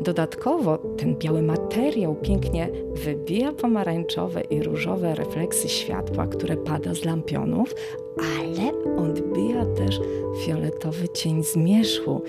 Dodatkowo 0.00 0.78
ten 0.78 1.16
biały 1.16 1.42
materiał 1.42 2.14
pięknie 2.14 2.68
wybija 2.94 3.52
pomarańczowe 3.52 4.40
i 4.40 4.62
różowe 4.62 5.14
refleksy 5.14 5.68
światła, 5.68 6.26
które 6.26 6.56
pada 6.56 6.94
z 6.94 7.04
lampionów, 7.04 7.74
ale 8.20 8.96
odbija 8.96 9.66
też 9.66 10.00
fioletowy 10.44 11.08
cień 11.08 11.44
zmierzchu. 11.44 12.22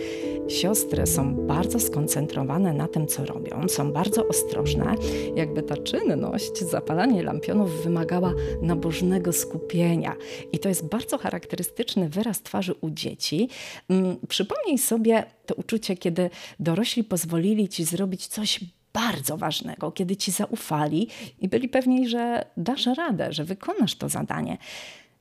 Siostry 0.47 1.07
są 1.07 1.35
bardzo 1.35 1.79
skoncentrowane 1.79 2.73
na 2.73 2.87
tym, 2.87 3.07
co 3.07 3.25
robią, 3.25 3.69
są 3.69 3.91
bardzo 3.91 4.27
ostrożne, 4.27 4.95
jakby 5.35 5.63
ta 5.63 5.77
czynność, 5.77 6.59
zapalanie 6.59 7.23
lampionów 7.23 7.83
wymagała 7.83 8.33
nabożnego 8.61 9.33
skupienia. 9.33 10.15
I 10.51 10.59
to 10.59 10.69
jest 10.69 10.87
bardzo 10.87 11.17
charakterystyczny 11.17 12.09
wyraz 12.09 12.41
twarzy 12.41 12.73
u 12.81 12.89
dzieci. 12.89 13.49
Mm, 13.89 14.17
przypomnij 14.27 14.77
sobie 14.77 15.23
to 15.45 15.55
uczucie, 15.55 15.97
kiedy 15.97 16.29
dorośli 16.59 17.03
pozwolili 17.03 17.69
ci 17.69 17.83
zrobić 17.83 18.27
coś 18.27 18.59
bardzo 18.93 19.37
ważnego, 19.37 19.91
kiedy 19.91 20.15
ci 20.15 20.31
zaufali 20.31 21.07
i 21.39 21.47
byli 21.47 21.69
pewni, 21.69 22.09
że 22.09 22.45
dasz 22.57 22.85
radę, 22.85 23.33
że 23.33 23.43
wykonasz 23.43 23.95
to 23.95 24.09
zadanie. 24.09 24.57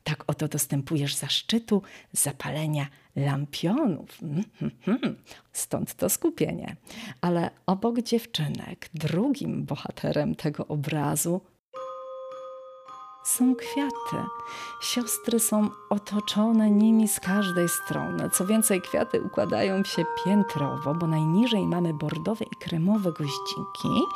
Tak 0.05 0.25
oto 0.27 0.49
dostępujesz 0.49 1.15
zaszczytu 1.15 1.83
zapalenia 2.13 2.87
lampionów. 3.17 4.19
Mhm. 4.23 5.17
Stąd 5.53 5.95
to 5.95 6.09
skupienie. 6.09 6.77
Ale 7.21 7.51
obok 7.67 8.01
dziewczynek, 8.01 8.89
drugim 8.95 9.65
bohaterem 9.65 10.35
tego 10.35 10.67
obrazu 10.67 11.41
są 13.25 13.55
kwiaty. 13.55 14.27
Siostry 14.83 15.41
są 15.41 15.71
otoczone 15.91 16.71
nimi 16.71 17.09
z 17.09 17.21
każdej 17.21 17.69
strony. 17.69 18.31
Co 18.31 18.47
więcej, 18.47 18.81
kwiaty 18.83 19.23
układają 19.23 19.85
się 19.85 20.05
piętrowo, 20.25 20.95
bo 20.95 21.07
najniżej 21.07 21.67
mamy 21.67 21.95
bordowe 21.95 22.45
i 22.45 22.57
kremowe 22.57 23.13
goździki, 23.13 24.07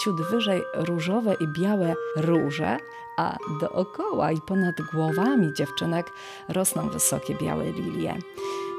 ciut 0.00 0.22
wyżej 0.22 0.62
różowe 0.74 1.34
i 1.40 1.60
białe 1.60 1.94
róże, 2.16 2.78
a 3.16 3.36
dookoła 3.60 4.32
i 4.32 4.40
ponad 4.40 4.80
głowami 4.92 5.52
dziewczynek 5.52 6.12
rosną 6.48 6.88
wysokie 6.88 7.34
białe 7.34 7.72
lilie. 7.72 8.14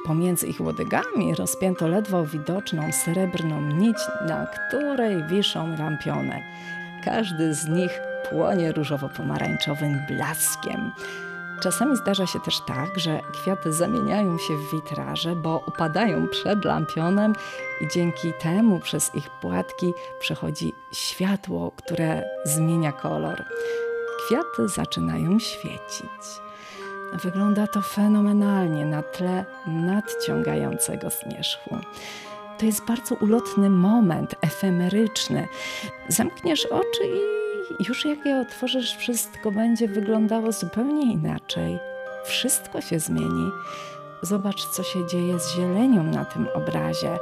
Pomiędzy 0.05 0.47
ich 0.47 0.61
łodygami 0.61 1.35
rozpięto 1.35 1.87
ledwo 1.87 2.25
widoczną 2.25 2.91
srebrną 2.91 3.61
nić, 3.61 3.97
na 4.27 4.47
której 4.47 5.23
wiszą 5.23 5.77
lampiony. 5.77 6.43
Każdy 7.05 7.53
z 7.53 7.67
nich 7.67 7.99
płonie 8.29 8.71
różowo-pomarańczowym 8.71 9.99
blaskiem. 10.07 10.91
Czasami 11.61 11.97
zdarza 11.97 12.27
się 12.27 12.39
też 12.39 12.61
tak, 12.67 12.99
że 12.99 13.19
kwiaty 13.33 13.73
zamieniają 13.73 14.37
się 14.37 14.57
w 14.57 14.71
witraże, 14.71 15.35
bo 15.35 15.63
upadają 15.67 16.27
przed 16.27 16.65
lampionem 16.65 17.33
i 17.81 17.87
dzięki 17.87 18.33
temu 18.33 18.79
przez 18.79 19.15
ich 19.15 19.29
płatki 19.29 19.93
przechodzi 20.19 20.73
światło, 20.91 21.71
które 21.75 22.23
zmienia 22.43 22.91
kolor. 22.91 23.43
Kwiaty 24.25 24.67
zaczynają 24.67 25.39
świecić. 25.39 26.41
Wygląda 27.13 27.67
to 27.67 27.81
fenomenalnie 27.81 28.85
na 28.85 29.03
tle 29.03 29.45
nadciągającego 29.67 31.09
zmierzchu. 31.09 31.77
To 32.57 32.65
jest 32.65 32.85
bardzo 32.85 33.15
ulotny 33.15 33.69
moment, 33.69 34.35
efemeryczny. 34.41 35.47
Zamkniesz 36.09 36.65
oczy 36.65 37.03
i 37.79 37.83
już 37.87 38.05
jak 38.05 38.25
je 38.25 38.39
otworzysz, 38.39 38.95
wszystko 38.95 39.51
będzie 39.51 39.87
wyglądało 39.87 40.51
zupełnie 40.51 41.13
inaczej. 41.13 41.79
Wszystko 42.25 42.81
się 42.81 42.99
zmieni. 42.99 43.51
Zobacz, 44.21 44.65
co 44.65 44.83
się 44.83 45.07
dzieje 45.07 45.39
z 45.39 45.55
zielenią 45.55 46.03
na 46.03 46.25
tym 46.25 46.47
obrazie. 46.53 47.19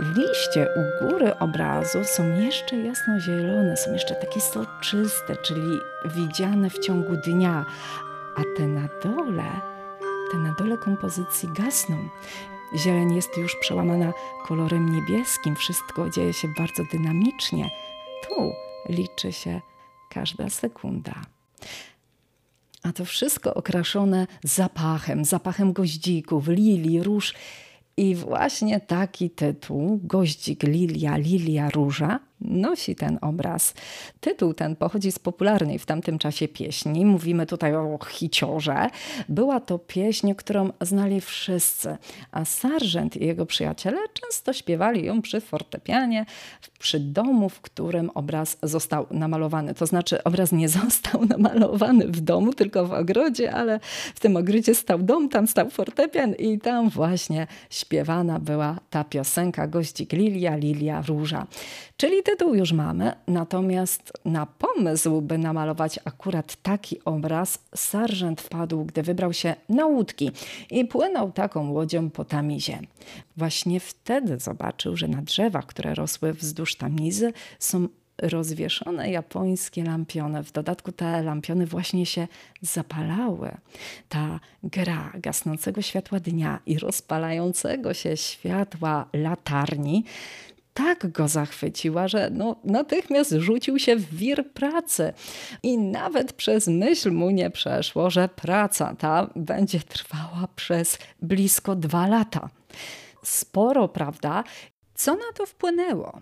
Liście 0.00 0.68
u 0.76 1.08
góry 1.08 1.38
obrazu 1.38 2.04
są 2.04 2.36
jeszcze 2.36 2.76
jasnozielone, 2.76 3.76
są 3.76 3.92
jeszcze 3.92 4.14
takie 4.14 4.40
soczyste, 4.40 5.36
czyli 5.36 5.78
widziane 6.04 6.70
w 6.70 6.78
ciągu 6.78 7.16
dnia, 7.16 7.64
a 8.36 8.42
te 8.56 8.66
na 8.66 8.88
dole, 9.02 9.60
te 10.32 10.38
na 10.38 10.54
dole 10.54 10.78
kompozycji 10.78 11.48
gasną. 11.48 11.96
Zieleń 12.76 13.14
jest 13.14 13.36
już 13.36 13.56
przełamana 13.56 14.12
kolorem 14.46 14.88
niebieskim, 14.88 15.56
wszystko 15.56 16.10
dzieje 16.10 16.32
się 16.32 16.48
bardzo 16.58 16.82
dynamicznie. 16.92 17.70
Tu 18.28 18.52
liczy 18.88 19.32
się 19.32 19.60
każda 20.10 20.50
sekunda. 20.50 21.14
A 22.82 22.92
to 22.92 23.04
wszystko 23.04 23.54
okraszone 23.54 24.26
zapachem, 24.44 25.24
zapachem 25.24 25.72
goździków, 25.72 26.48
lilii, 26.48 27.02
róż. 27.02 27.34
I 27.96 28.14
właśnie 28.14 28.80
taki 28.80 29.30
tytuł, 29.30 30.00
goździk 30.02 30.62
Lilia, 30.62 31.16
Lilia 31.16 31.70
Róża, 31.70 32.20
nosi 32.40 32.96
ten 32.96 33.18
obraz. 33.20 33.74
Tytuł 34.20 34.54
ten 34.54 34.76
pochodzi 34.76 35.12
z 35.12 35.18
popularnej 35.18 35.78
w 35.78 35.86
tamtym 35.86 36.18
czasie 36.18 36.48
pieśni. 36.48 37.06
Mówimy 37.06 37.46
tutaj 37.46 37.74
o 37.74 37.98
hiciorze. 38.08 38.90
Była 39.28 39.60
to 39.60 39.78
pieśń, 39.78 40.34
którą 40.34 40.70
znali 40.80 41.20
wszyscy, 41.20 41.96
a 42.32 42.44
Sargent 42.44 43.16
i 43.16 43.26
jego 43.26 43.46
przyjaciele 43.46 43.98
często 44.22 44.52
śpiewali 44.52 45.04
ją 45.04 45.22
przy 45.22 45.40
fortepianie, 45.40 46.26
przy 46.78 47.00
domu, 47.00 47.48
w 47.48 47.60
którym 47.60 48.10
obraz 48.14 48.58
został 48.62 49.06
namalowany. 49.10 49.74
To 49.74 49.86
znaczy 49.86 50.24
obraz 50.24 50.52
nie 50.52 50.68
został 50.78 51.24
namalowany 51.26 52.06
w 52.06 52.20
domu, 52.20 52.52
tylko 52.52 52.86
w 52.86 52.92
ogrodzie, 52.92 53.52
ale 53.52 53.80
w 54.14 54.20
tym 54.20 54.36
ogrodzie 54.36 54.74
stał 54.74 54.98
dom, 54.98 55.28
tam 55.28 55.46
stał 55.46 55.70
fortepian 55.70 56.34
i 56.34 56.58
tam 56.58 56.90
właśnie 56.90 57.46
śpiewana 57.70 58.38
była 58.38 58.76
ta 58.90 59.04
piosenka 59.04 59.66
Goździk 59.66 60.12
Lilia, 60.12 60.56
Lilia 60.56 61.02
Róża. 61.08 61.46
Czyli 62.00 62.22
tytuł 62.22 62.54
już 62.54 62.72
mamy, 62.72 63.12
natomiast 63.26 64.12
na 64.24 64.46
pomysł, 64.46 65.20
by 65.20 65.38
namalować 65.38 65.98
akurat 66.04 66.56
taki 66.62 67.04
obraz, 67.04 67.58
sarżent 67.74 68.40
wpadł, 68.40 68.84
gdy 68.84 69.02
wybrał 69.02 69.32
się 69.32 69.54
na 69.68 69.86
łódki 69.86 70.30
i 70.70 70.84
płynął 70.84 71.32
taką 71.32 71.70
łodzią 71.70 72.10
po 72.10 72.24
Tamizie. 72.24 72.80
Właśnie 73.36 73.80
wtedy 73.80 74.38
zobaczył, 74.38 74.96
że 74.96 75.08
na 75.08 75.22
drzewach, 75.22 75.66
które 75.66 75.94
rosły 75.94 76.32
wzdłuż 76.32 76.76
Tamizy, 76.76 77.32
są 77.58 77.88
rozwieszone 78.22 79.10
japońskie 79.10 79.84
lampiony. 79.84 80.42
W 80.42 80.52
dodatku 80.52 80.92
te 80.92 81.22
lampiony 81.22 81.66
właśnie 81.66 82.06
się 82.06 82.28
zapalały. 82.62 83.56
Ta 84.08 84.40
gra 84.62 85.12
gasnącego 85.14 85.82
światła 85.82 86.20
dnia 86.20 86.60
i 86.66 86.78
rozpalającego 86.78 87.94
się 87.94 88.16
światła 88.16 89.06
latarni 89.12 90.04
tak 90.78 91.12
go 91.12 91.28
zachwyciła, 91.28 92.08
że 92.08 92.30
no, 92.32 92.56
natychmiast 92.64 93.30
rzucił 93.32 93.78
się 93.78 93.96
w 93.96 94.14
wir 94.16 94.50
pracy. 94.52 95.12
I 95.62 95.78
nawet 95.78 96.32
przez 96.32 96.66
myśl 96.68 97.10
mu 97.10 97.30
nie 97.30 97.50
przeszło, 97.50 98.10
że 98.10 98.28
praca 98.28 98.94
ta 98.94 99.30
będzie 99.36 99.80
trwała 99.80 100.48
przez 100.56 100.98
blisko 101.22 101.76
dwa 101.76 102.06
lata. 102.06 102.48
Sporo, 103.22 103.88
prawda? 103.88 104.44
Co 104.94 105.14
na 105.14 105.32
to 105.34 105.46
wpłynęło? 105.46 106.20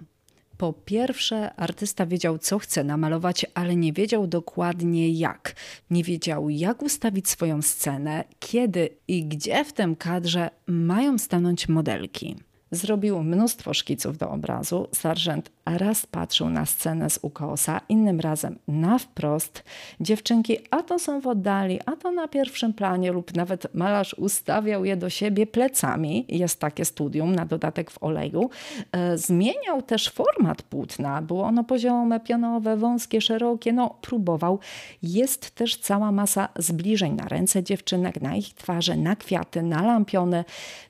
Po 0.56 0.72
pierwsze, 0.72 1.54
artysta 1.54 2.06
wiedział, 2.06 2.38
co 2.38 2.58
chce 2.58 2.84
namalować, 2.84 3.46
ale 3.54 3.76
nie 3.76 3.92
wiedział 3.92 4.26
dokładnie 4.26 5.10
jak. 5.10 5.54
Nie 5.90 6.02
wiedział, 6.04 6.50
jak 6.50 6.82
ustawić 6.82 7.28
swoją 7.28 7.62
scenę, 7.62 8.24
kiedy 8.38 8.88
i 9.08 9.24
gdzie 9.24 9.64
w 9.64 9.72
tym 9.72 9.96
kadrze 9.96 10.50
mają 10.66 11.18
stanąć 11.18 11.68
modelki. 11.68 12.36
Zrobił 12.70 13.22
mnóstwo 13.22 13.74
szkiców 13.74 14.18
do 14.18 14.30
obrazu. 14.30 14.88
Sargent 14.94 15.50
raz 15.66 16.06
patrzył 16.06 16.48
na 16.48 16.66
scenę 16.66 17.10
z 17.10 17.18
ukosa, 17.22 17.80
innym 17.88 18.20
razem 18.20 18.58
na 18.68 18.98
wprost. 18.98 19.64
Dziewczynki 20.00 20.58
a 20.70 20.82
to 20.82 20.98
są 20.98 21.20
w 21.20 21.26
oddali, 21.26 21.80
a 21.86 21.96
to 21.96 22.12
na 22.12 22.28
pierwszym 22.28 22.72
planie 22.72 23.12
lub 23.12 23.34
nawet 23.34 23.74
malarz 23.74 24.14
ustawiał 24.14 24.84
je 24.84 24.96
do 24.96 25.10
siebie 25.10 25.46
plecami. 25.46 26.24
Jest 26.28 26.60
takie 26.60 26.84
studium 26.84 27.34
na 27.34 27.44
dodatek 27.44 27.90
w 27.90 28.02
oleju. 28.02 28.50
E, 28.92 29.18
zmieniał 29.18 29.82
też 29.82 30.08
format 30.10 30.62
płótna. 30.62 31.22
Było 31.22 31.44
ono 31.44 31.64
poziome, 31.64 32.20
pionowe, 32.20 32.76
wąskie, 32.76 33.20
szerokie. 33.20 33.72
No, 33.72 33.98
próbował. 34.00 34.58
Jest 35.02 35.50
też 35.50 35.76
cała 35.76 36.12
masa 36.12 36.48
zbliżeń 36.58 37.14
na 37.14 37.28
ręce 37.28 37.62
dziewczynek, 37.62 38.22
na 38.22 38.36
ich 38.36 38.54
twarze, 38.54 38.96
na 38.96 39.16
kwiaty, 39.16 39.62
na 39.62 39.82
lampiony. 39.82 40.44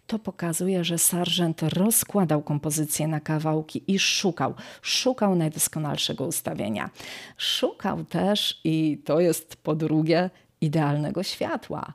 To 0.06 0.18
pokazuje, 0.18 0.84
że 0.84 0.98
sargent 0.98 1.62
rozkładał 1.62 2.42
kompozycję 2.42 3.06
na 3.06 3.20
kawałki 3.20 3.82
i 3.86 3.98
szukał, 3.98 4.54
szukał 4.82 5.34
najdoskonalszego 5.34 6.26
ustawienia. 6.26 6.90
Szukał 7.36 8.04
też, 8.04 8.60
i 8.64 9.02
to 9.04 9.20
jest 9.20 9.56
po 9.56 9.74
drugie, 9.74 10.30
idealnego 10.60 11.22
światła. 11.22 11.92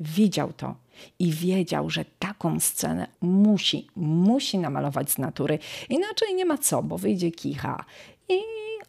Widział 0.00 0.52
to 0.52 0.74
i 1.18 1.32
wiedział, 1.32 1.90
że 1.90 2.04
taką 2.18 2.60
scenę 2.60 3.06
musi, 3.20 3.88
musi 3.96 4.58
namalować 4.58 5.10
z 5.10 5.18
natury. 5.18 5.58
Inaczej 5.88 6.34
nie 6.34 6.44
ma 6.44 6.58
co, 6.58 6.82
bo 6.82 6.98
wyjdzie 6.98 7.30
kicha. 7.30 7.84
I 8.28 8.40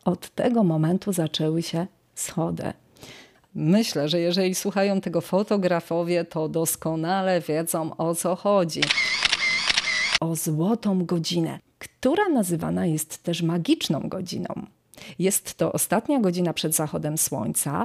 Od 0.06 0.30
tego 0.30 0.64
momentu 0.64 1.14
zaczęły 1.14 1.64
się 1.64 1.88
schody. 2.16 2.74
Myślę, 3.56 4.10
że 4.10 4.20
jeżeli 4.20 4.56
słuchają 4.56 5.02
tego 5.02 5.22
fotografowie, 5.22 6.26
to 6.26 6.50
doskonale 6.50 7.42
wiedzą 7.42 7.98
o 7.98 8.16
co 8.16 8.36
chodzi. 8.36 8.82
O 10.22 10.36
złotą 10.36 11.06
godzinę, 11.06 11.60
która 11.80 12.30
nazywana 12.30 12.86
jest 12.86 13.24
też 13.24 13.42
magiczną 13.42 14.00
godziną. 14.00 14.48
Jest 15.20 15.54
to 15.54 15.72
ostatnia 15.72 16.20
godzina 16.20 16.54
przed 16.54 16.76
zachodem 16.76 17.18
słońca 17.18 17.84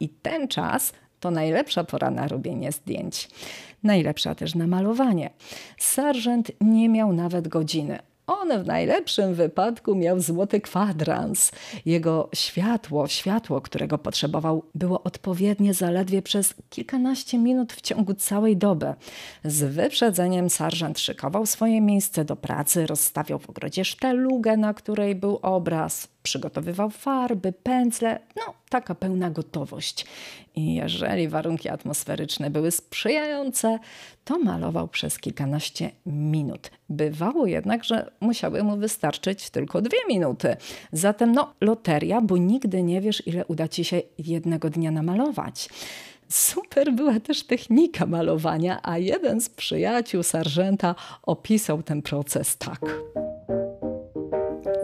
i 0.00 0.08
ten 0.08 0.48
czas 0.48 0.92
to 1.20 1.30
najlepsza 1.30 1.84
pora 1.84 2.10
na 2.10 2.28
robienie 2.28 2.72
zdjęć. 2.72 3.28
Najlepsza 3.82 4.34
też 4.34 4.54
na 4.54 4.66
malowanie. 4.66 5.30
Sargent 5.78 6.52
nie 6.60 6.88
miał 6.88 7.12
nawet 7.12 7.48
godziny. 7.48 7.98
On 8.40 8.62
w 8.62 8.66
najlepszym 8.66 9.34
wypadku 9.34 9.94
miał 9.94 10.20
złoty 10.20 10.60
kwadrans. 10.60 11.52
Jego 11.86 12.28
światło, 12.34 13.08
światło, 13.08 13.60
którego 13.60 13.98
potrzebował, 13.98 14.64
było 14.74 15.02
odpowiednie 15.02 15.74
zaledwie 15.74 16.22
przez 16.22 16.54
kilkanaście 16.70 17.38
minut 17.38 17.72
w 17.72 17.80
ciągu 17.80 18.14
całej 18.14 18.56
doby. 18.56 18.94
Z 19.44 19.74
wyprzedzeniem 19.74 20.50
sarżant 20.50 20.98
szykował 20.98 21.46
swoje 21.46 21.80
miejsce 21.80 22.24
do 22.24 22.36
pracy, 22.36 22.86
rozstawiał 22.86 23.38
w 23.38 23.50
ogrodzie 23.50 23.84
sztelugę, 23.84 24.56
na 24.56 24.74
której 24.74 25.14
był 25.14 25.38
obraz, 25.42 26.08
przygotowywał 26.22 26.90
farby, 26.90 27.52
pędzle, 27.52 28.18
no 28.36 28.54
taka 28.68 28.94
pełna 28.94 29.30
gotowość. 29.30 30.06
I 30.54 30.74
jeżeli 30.74 31.28
warunki 31.28 31.68
atmosferyczne 31.68 32.50
były 32.50 32.70
sprzyjające, 32.70 33.78
to 34.24 34.38
malował 34.38 34.88
przez 34.88 35.18
kilkanaście 35.18 35.90
minut. 36.06 36.70
Bywało 36.88 37.46
jednak, 37.46 37.84
że 37.84 38.10
musiały 38.20 38.62
mu 38.62 38.76
wystarczyć 38.76 39.50
tylko 39.50 39.82
dwie 39.82 39.98
minuty. 40.08 40.56
Zatem 40.92 41.32
no, 41.32 41.54
loteria, 41.60 42.20
bo 42.20 42.36
nigdy 42.36 42.82
nie 42.82 43.00
wiesz, 43.00 43.26
ile 43.26 43.46
uda 43.46 43.68
ci 43.68 43.84
się 43.84 44.02
jednego 44.18 44.70
dnia 44.70 44.90
namalować. 44.90 45.68
Super 46.28 46.92
była 46.92 47.20
też 47.20 47.42
technika 47.42 48.06
malowania, 48.06 48.80
a 48.82 48.98
jeden 48.98 49.40
z 49.40 49.48
przyjaciół 49.48 50.22
sarżenta 50.22 50.94
opisał 51.22 51.82
ten 51.82 52.02
proces 52.02 52.56
tak 52.56 52.80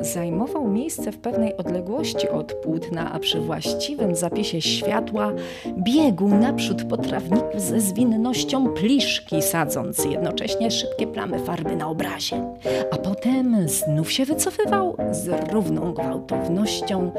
zajmował 0.01 0.69
miejsce 0.69 1.13
w 1.13 1.19
pewnej 1.19 1.57
odległości 1.57 2.29
od 2.29 2.53
płótna, 2.53 3.13
a 3.13 3.19
przy 3.19 3.41
właściwym 3.41 4.15
zapisie 4.15 4.61
światła 4.61 5.33
biegł 5.79 6.29
naprzód 6.29 6.85
po 6.85 6.97
trawniku 6.97 7.59
ze 7.59 7.81
zwinnością 7.81 8.69
pliszki, 8.69 9.43
sadząc 9.43 10.05
jednocześnie 10.05 10.71
szybkie 10.71 11.07
plamy 11.07 11.39
farby 11.39 11.77
na 11.77 11.89
obrazie. 11.89 12.55
A 12.91 12.97
potem 12.97 13.69
znów 13.69 14.13
się 14.13 14.25
wycofywał 14.25 14.97
z 15.11 15.53
równą 15.53 15.93
gwałtownością, 15.93 17.13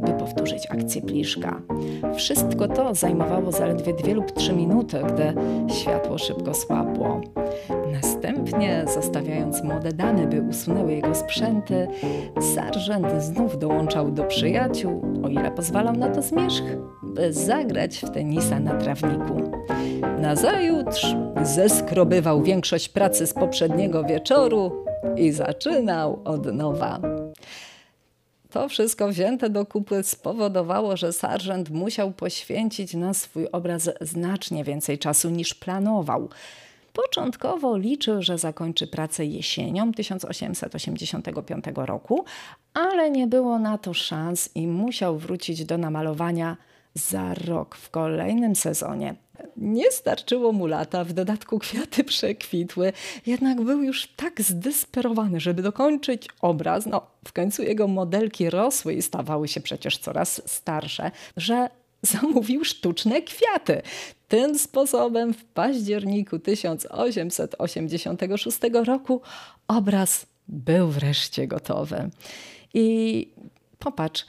by 0.00 0.12
powtórzyć 0.12 0.66
akcję 0.70 1.02
pliszka. 1.02 1.62
Wszystko 2.16 2.68
to 2.68 2.94
zajmowało 2.94 3.52
zaledwie 3.52 3.92
dwie 3.92 4.14
lub 4.14 4.32
trzy 4.32 4.52
minuty, 4.52 4.98
gdy 5.08 5.34
światło 5.74 6.18
szybko 6.18 6.54
słabło. 6.54 7.20
Następnie, 8.02 8.84
zostawiając 8.94 9.62
młode 9.62 9.92
damy, 9.92 10.26
by 10.26 10.42
usunęły 10.42 10.92
jego 10.92 11.14
sprzęty, 11.14 11.88
Sarżant 12.54 13.22
znów 13.22 13.58
dołączał 13.58 14.10
do 14.10 14.24
przyjaciół, 14.24 15.02
o 15.24 15.28
ile 15.28 15.50
pozwalał 15.50 15.96
na 15.96 16.08
to 16.08 16.22
zmierzch, 16.22 16.64
by 17.02 17.32
zagrać 17.32 17.98
w 17.98 18.10
tenisa 18.10 18.60
na 18.60 18.74
trawniku. 18.74 19.50
Nazajutrz 20.18 21.06
zeskrobywał 21.42 22.42
większość 22.42 22.88
pracy 22.88 23.26
z 23.26 23.34
poprzedniego 23.34 24.04
wieczoru 24.04 24.84
i 25.16 25.32
zaczynał 25.32 26.20
od 26.24 26.54
nowa. 26.54 27.00
To 28.50 28.68
wszystko 28.68 29.08
wzięte 29.08 29.50
do 29.50 29.66
kupy 29.66 30.02
spowodowało, 30.02 30.96
że 30.96 31.12
sarżant 31.12 31.70
musiał 31.70 32.12
poświęcić 32.12 32.94
na 32.94 33.14
swój 33.14 33.46
obraz 33.52 33.90
znacznie 34.00 34.64
więcej 34.64 34.98
czasu 34.98 35.30
niż 35.30 35.54
planował. 35.54 36.28
Początkowo 37.04 37.76
liczył, 37.76 38.22
że 38.22 38.38
zakończy 38.38 38.86
pracę 38.86 39.24
jesienią 39.24 39.92
1885 39.92 41.64
roku, 41.76 42.24
ale 42.74 43.10
nie 43.10 43.26
było 43.26 43.58
na 43.58 43.78
to 43.78 43.94
szans 43.94 44.50
i 44.54 44.66
musiał 44.66 45.18
wrócić 45.18 45.64
do 45.64 45.78
namalowania 45.78 46.56
za 46.94 47.34
rok 47.34 47.76
w 47.76 47.90
kolejnym 47.90 48.56
sezonie. 48.56 49.14
Nie 49.56 49.90
starczyło 49.90 50.52
mu 50.52 50.66
lata, 50.66 51.04
w 51.04 51.12
dodatku 51.12 51.58
kwiaty 51.58 52.04
przekwitły, 52.04 52.92
jednak 53.26 53.60
był 53.60 53.82
już 53.82 54.06
tak 54.06 54.40
zdesperowany, 54.40 55.40
żeby 55.40 55.62
dokończyć 55.62 56.28
obraz. 56.40 56.86
No, 56.86 57.06
w 57.26 57.32
końcu 57.32 57.62
jego 57.62 57.88
modelki 57.88 58.50
rosły 58.50 58.94
i 58.94 59.02
stawały 59.02 59.48
się 59.48 59.60
przecież 59.60 59.98
coraz 59.98 60.42
starsze, 60.46 61.10
że 61.36 61.68
zamówił 62.02 62.64
sztuczne 62.64 63.22
kwiaty. 63.22 63.82
Tym 64.28 64.58
sposobem 64.58 65.34
w 65.34 65.44
październiku 65.44 66.38
1886 66.38 68.58
roku 68.86 69.20
obraz 69.68 70.26
był 70.48 70.88
wreszcie 70.88 71.46
gotowy. 71.46 72.10
I 72.74 73.28
popatrz, 73.78 74.24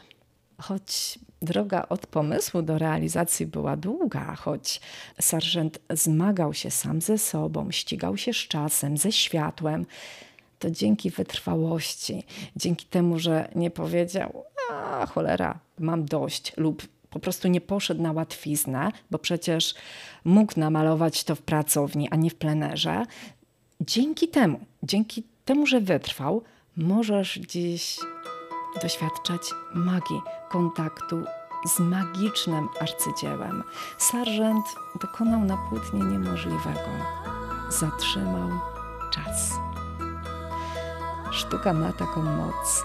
choć 0.57 1.19
droga 1.41 1.85
od 1.89 2.07
pomysłu 2.07 2.61
do 2.61 2.77
realizacji 2.77 3.45
była 3.45 3.77
długa, 3.77 4.35
choć 4.35 4.81
sarżent 5.21 5.79
zmagał 5.89 6.53
się 6.53 6.71
sam 6.71 7.01
ze 7.01 7.17
sobą, 7.17 7.71
ścigał 7.71 8.17
się 8.17 8.33
z 8.33 8.37
czasem, 8.37 8.97
ze 8.97 9.11
światłem, 9.11 9.85
to 10.59 10.71
dzięki 10.71 11.09
wytrwałości, 11.09 12.23
dzięki 12.55 12.85
temu, 12.85 13.19
że 13.19 13.49
nie 13.55 13.71
powiedział, 13.71 14.43
a 14.71 15.05
cholera, 15.05 15.59
mam 15.79 16.05
dość, 16.05 16.53
lub 16.57 16.87
po 17.09 17.19
prostu 17.19 17.47
nie 17.47 17.61
poszedł 17.61 18.01
na 18.01 18.11
łatwiznę, 18.11 18.91
bo 19.11 19.19
przecież 19.19 19.75
mógł 20.23 20.59
namalować 20.59 21.23
to 21.23 21.35
w 21.35 21.41
pracowni, 21.41 22.09
a 22.11 22.15
nie 22.15 22.29
w 22.29 22.35
plenerze. 22.35 23.05
Dzięki 23.81 24.27
temu, 24.27 24.59
dzięki 24.83 25.23
temu, 25.45 25.65
że 25.65 25.81
wytrwał, 25.81 26.43
możesz 26.77 27.33
dziś 27.33 27.99
doświadczać 28.81 29.41
magii 29.73 30.21
kontaktu 30.49 31.23
z 31.65 31.79
magicznym 31.79 32.67
arcydziełem. 32.79 33.63
Sargent 33.97 34.65
dokonał 35.01 35.39
na 35.39 35.57
płótnie 35.57 35.99
niemożliwego. 35.99 36.89
Zatrzymał 37.69 38.49
czas. 39.13 39.51
Sztuka 41.31 41.73
ma 41.73 41.93
taką 41.93 42.23
moc 42.23 42.83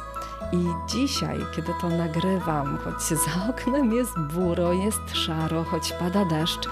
i 0.53 0.67
dzisiaj, 0.89 1.39
kiedy 1.57 1.73
to 1.81 1.89
nagrywam, 1.89 2.79
choć 2.79 3.03
za 3.03 3.51
oknem 3.51 3.93
jest 3.93 4.19
buro, 4.19 4.73
jest 4.73 5.01
szaro, 5.13 5.65
choć 5.65 5.93
pada 5.93 6.25
deszcz, 6.25 6.69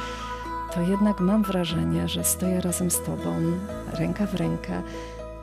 to 0.74 0.80
jednak 0.80 1.20
mam 1.20 1.42
wrażenie, 1.42 2.08
że 2.08 2.24
stoję 2.24 2.60
razem 2.60 2.90
z 2.90 3.02
Tobą, 3.02 3.36
ręka 3.92 4.26
w 4.26 4.34
rękę, 4.34 4.82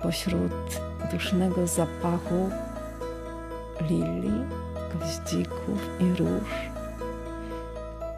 pośród 0.02 0.82
dusznego 1.12 1.68
zapachu 1.68 2.50
lilii, 3.90 4.46
gwoździków 4.94 5.90
i 6.00 6.10
róż, 6.10 6.50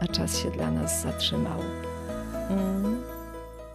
a 0.00 0.06
czas 0.06 0.38
się 0.38 0.50
dla 0.50 0.70
nas 0.70 1.02
zatrzymał. 1.02 1.60
Mm. 2.48 3.19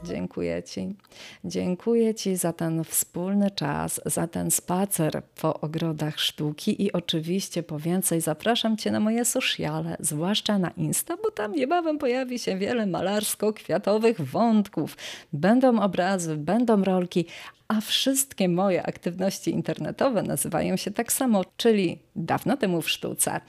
Dziękuję 0.08 0.64
Ci. 0.64 0.96
Dziękuję 1.44 2.16
Ci 2.16 2.36
za 2.36 2.54
ten 2.54 2.84
wspólny 2.84 3.52
czas, 3.52 4.02
za 4.06 4.28
ten 4.28 4.52
spacer 4.52 5.22
po 5.42 5.60
ogrodach 5.60 6.20
sztuki 6.20 6.84
i 6.84 6.92
oczywiście 6.92 7.64
po 7.64 7.80
więcej 7.80 8.22
zapraszam 8.22 8.78
Cię 8.78 8.92
na 8.92 9.00
moje 9.00 9.26
sociale, 9.26 9.98
zwłaszcza 10.00 10.60
na 10.60 10.70
Insta, 10.70 11.18
bo 11.24 11.32
tam 11.32 11.52
niebawem 11.52 11.98
pojawi 11.98 12.40
się 12.40 12.58
wiele 12.58 12.86
malarsko-kwiatowych 12.86 14.22
wątków. 14.22 14.98
Będą 15.34 15.80
obrazy, 15.80 16.38
będą 16.38 16.84
rolki, 16.84 17.26
a 17.68 17.82
wszystkie 17.82 18.50
moje 18.50 18.84
aktywności 18.86 19.52
internetowe 19.52 20.24
nazywają 20.24 20.78
się 20.78 20.92
tak 20.92 21.14
samo, 21.14 21.44
czyli 21.58 22.00
dawno 22.16 22.58
temu 22.58 22.82
w 22.82 22.90
sztuce. 22.90 23.42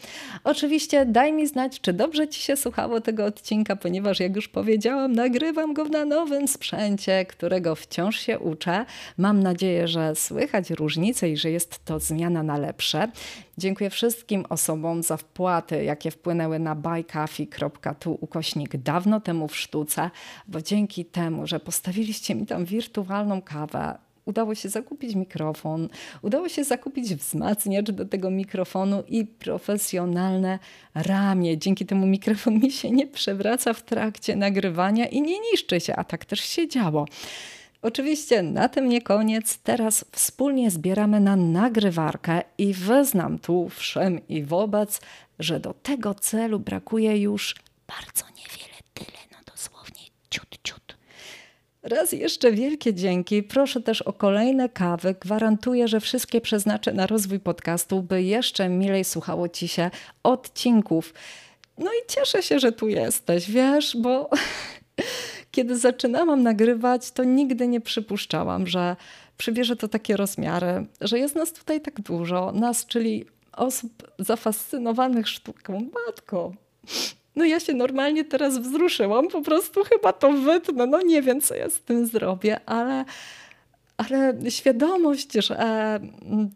Oczywiście 0.44 1.06
daj 1.06 1.32
mi 1.32 1.46
znać, 1.46 1.80
czy 1.80 1.92
dobrze 1.92 2.28
Ci 2.28 2.42
się 2.42 2.56
słuchało 2.56 3.00
tego 3.00 3.24
odcinka, 3.24 3.76
ponieważ 3.76 4.20
jak 4.20 4.36
już 4.36 4.48
powiedziałam, 4.48 5.12
nagrywam 5.12 5.74
go 5.74 5.84
na 5.84 6.04
nowym 6.04 6.48
sprzęcie, 6.48 7.24
którego 7.24 7.74
wciąż 7.74 8.20
się 8.20 8.38
uczę. 8.38 8.84
Mam 9.18 9.42
nadzieję, 9.42 9.88
że 9.88 10.14
słychać 10.14 10.70
różnice 10.70 11.30
i 11.30 11.36
że 11.36 11.50
jest 11.50 11.84
to 11.84 12.00
zmiana 12.00 12.42
na 12.42 12.58
lepsze. 12.58 13.08
Dziękuję 13.58 13.90
wszystkim 13.90 14.44
osobom 14.48 15.02
za 15.02 15.16
wpłaty, 15.16 15.84
jakie 15.84 16.10
wpłynęły 16.10 16.58
na 16.58 16.74
buycoffee.tu 16.74 18.18
ukośnik 18.20 18.76
dawno 18.76 19.20
temu 19.20 19.48
w 19.48 19.56
sztuce, 19.56 20.10
bo 20.48 20.62
dzięki 20.62 21.04
temu, 21.04 21.46
że 21.46 21.60
postawiliście 21.60 22.34
mi 22.34 22.46
tam 22.46 22.64
wirtualną 22.64 23.42
kawę, 23.42 24.05
udało 24.26 24.54
się 24.54 24.68
zakupić 24.68 25.14
mikrofon, 25.14 25.88
udało 26.22 26.48
się 26.48 26.64
zakupić 26.64 27.14
wzmacniacz 27.14 27.90
do 27.90 28.04
tego 28.04 28.30
mikrofonu 28.30 29.02
i 29.08 29.24
profesjonalne 29.24 30.58
ramię. 30.94 31.58
Dzięki 31.58 31.86
temu 31.86 32.06
mikrofon 32.06 32.58
mi 32.58 32.70
się 32.70 32.90
nie 32.90 33.06
przewraca 33.06 33.72
w 33.72 33.82
trakcie 33.82 34.36
nagrywania 34.36 35.06
i 35.06 35.22
nie 35.22 35.40
niszczy 35.40 35.80
się, 35.80 35.96
a 35.96 36.04
tak 36.04 36.24
też 36.24 36.40
się 36.40 36.68
działo. 36.68 37.06
Oczywiście 37.82 38.42
na 38.42 38.68
tym 38.68 38.88
nie 38.88 39.02
koniec. 39.02 39.58
Teraz 39.58 40.04
wspólnie 40.12 40.70
zbieramy 40.70 41.20
na 41.20 41.36
nagrywarkę 41.36 42.42
i 42.58 42.74
wyznam 42.74 43.38
tu 43.38 43.68
wszem 43.68 44.28
i 44.28 44.42
wobec, 44.42 45.00
że 45.38 45.60
do 45.60 45.74
tego 45.74 46.14
celu 46.14 46.60
brakuje 46.60 47.18
już 47.18 47.54
Bardzo 47.86 48.24
niewiele, 48.36 48.78
tyle, 48.94 49.18
no 49.32 49.38
dosłownie 49.52 50.02
ciut, 50.30 50.58
ciut. 50.64 50.96
Raz 51.86 52.12
jeszcze 52.12 52.52
wielkie 52.52 52.94
dzięki. 52.94 53.42
Proszę 53.42 53.80
też 53.80 54.02
o 54.02 54.12
kolejne 54.12 54.68
kawy. 54.68 55.14
Gwarantuję, 55.20 55.88
że 55.88 56.00
wszystkie 56.00 56.40
przeznaczę 56.40 56.92
na 56.92 57.06
rozwój 57.06 57.40
podcastu, 57.40 58.02
by 58.02 58.22
jeszcze 58.22 58.68
milej 58.68 59.04
słuchało 59.04 59.48
ci 59.48 59.68
się 59.68 59.90
odcinków. 60.22 61.14
No 61.78 61.90
i 61.90 62.06
cieszę 62.08 62.42
się, 62.42 62.58
że 62.58 62.72
tu 62.72 62.88
jesteś, 62.88 63.50
wiesz, 63.50 63.96
bo 63.96 64.30
kiedy 65.52 65.76
zaczynałam 65.78 66.42
nagrywać, 66.42 67.10
to 67.10 67.24
nigdy 67.24 67.68
nie 67.68 67.80
przypuszczałam, 67.80 68.66
że 68.66 68.96
przybierze 69.36 69.76
to 69.76 69.88
takie 69.88 70.16
rozmiary, 70.16 70.86
że 71.00 71.18
jest 71.18 71.34
nas 71.34 71.52
tutaj 71.52 71.80
tak 71.80 72.00
dużo, 72.00 72.52
nas, 72.52 72.86
czyli 72.86 73.26
osób 73.52 74.10
zafascynowanych 74.18 75.28
sztuką. 75.28 75.88
Matko, 76.06 76.52
no 77.36 77.44
ja 77.44 77.60
się 77.60 77.74
normalnie 77.74 78.24
teraz 78.24 78.58
wzruszyłam, 78.58 79.28
po 79.28 79.42
prostu 79.42 79.84
chyba 79.84 80.12
to 80.12 80.32
wytnę, 80.32 80.86
no 80.86 81.02
nie 81.02 81.22
wiem, 81.22 81.40
co 81.40 81.54
ja 81.54 81.70
z 81.70 81.80
tym 81.80 82.06
zrobię, 82.06 82.60
ale, 82.66 83.04
ale 83.96 84.34
świadomość, 84.50 85.32
że 85.32 86.00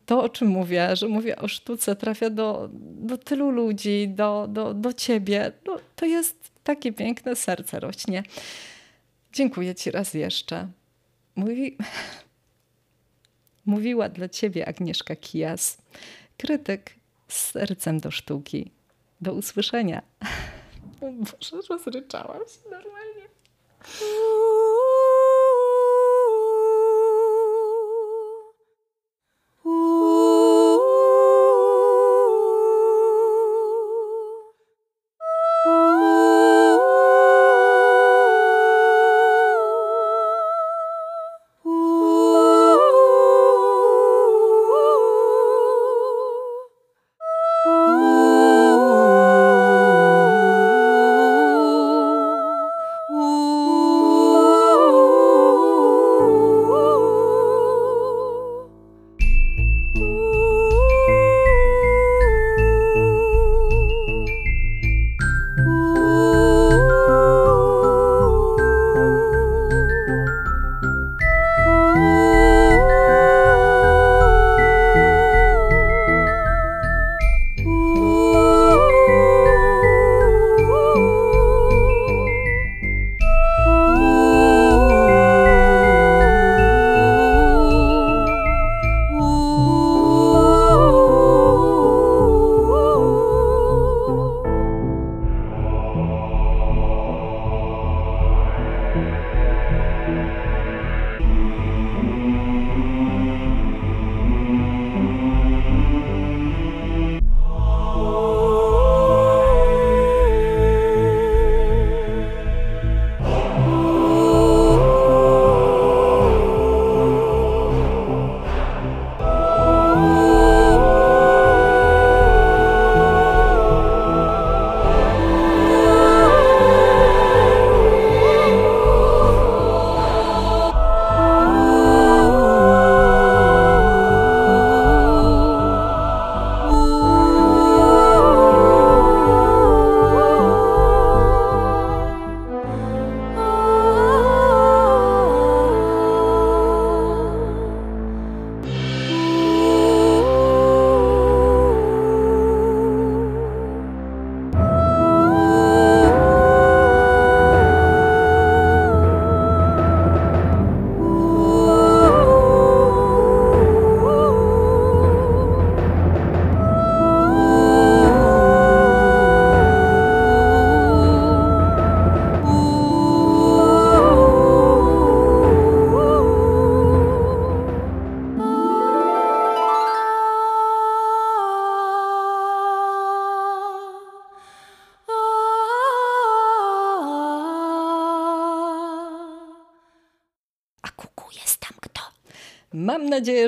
to, 0.07 0.23
o 0.23 0.29
czym 0.29 0.49
mówię, 0.49 0.97
że 0.97 1.09
mówię 1.09 1.37
o 1.37 1.49
sztuce, 1.49 1.97
trafia 1.97 2.31
do, 2.31 2.69
do 2.83 3.19
tylu 3.19 3.51
ludzi, 3.51 4.09
do, 4.09 4.47
do, 4.49 4.75
do 4.75 4.93
ciebie, 4.93 5.53
no, 5.67 5.77
to 5.97 6.07
jest 6.07 6.51
takie 6.65 6.93
piękne, 6.93 7.37
serce 7.37 7.81
rośnie. 7.81 8.23
Dziękuję 9.33 9.75
ci 9.75 9.91
raz 9.91 10.15
jeszcze. 10.15 10.69
Mówi... 11.37 11.77
Mówiła 13.67 14.09
dla 14.09 14.29
ciebie 14.29 14.69
Agnieszka 14.69 15.17
Kijas, 15.17 15.79
krytyk 16.37 16.91
z 17.29 17.51
sercem 17.51 18.01
do 18.01 18.11
sztuki. 18.11 18.71
Do 19.21 19.33
usłyszenia. 19.33 20.03
O 21.01 21.07
Boże, 21.13 21.69
rozryczałam 21.71 22.39
się 22.39 22.71
normalnie. 22.71 23.29
A 29.65 30.10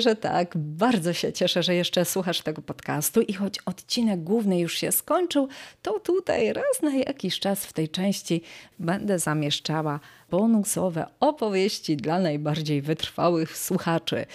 że 0.03 0.17
tak. 0.17 0.57
Bardzo 0.57 1.13
się 1.13 1.33
cieszę, 1.33 1.63
że 1.63 1.75
jeszcze 1.75 2.05
słuchasz 2.05 2.41
tego 2.41 2.63
podcastu 2.63 3.21
i 3.21 3.33
choć 3.33 3.59
odcinek 3.59 4.23
główny 4.25 4.61
już 4.61 4.75
się 4.75 4.93
skończył, 4.93 5.49
to 5.83 6.01
tutaj 6.01 6.53
raz 6.53 6.83
na 6.83 6.95
jakiś 6.95 7.39
czas 7.41 7.67
w 7.67 7.73
tej 7.73 7.89
części 7.89 8.43
będę 8.79 9.19
zamieszczała 9.19 10.01
bonusowe 10.31 11.07
opowieści 11.21 11.97
dla 11.97 12.21
najbardziej 12.21 12.83
wytrwałych 12.83 13.59
słuchaczy. 13.59 14.27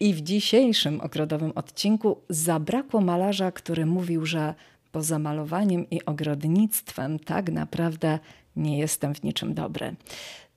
I 0.00 0.14
w 0.14 0.20
dzisiejszym 0.20 1.00
ogrodowym 1.00 1.52
odcinku 1.54 2.20
zabrakło 2.28 3.00
malarza, 3.00 3.52
który 3.52 3.86
mówił, 3.86 4.26
że 4.26 4.54
poza 4.92 5.18
malowaniem 5.18 5.90
i 5.90 6.04
ogrodnictwem 6.04 7.18
tak 7.18 7.50
naprawdę 7.50 8.18
nie 8.56 8.78
jestem 8.78 9.14
w 9.14 9.22
niczym 9.22 9.54
dobry. 9.54 9.96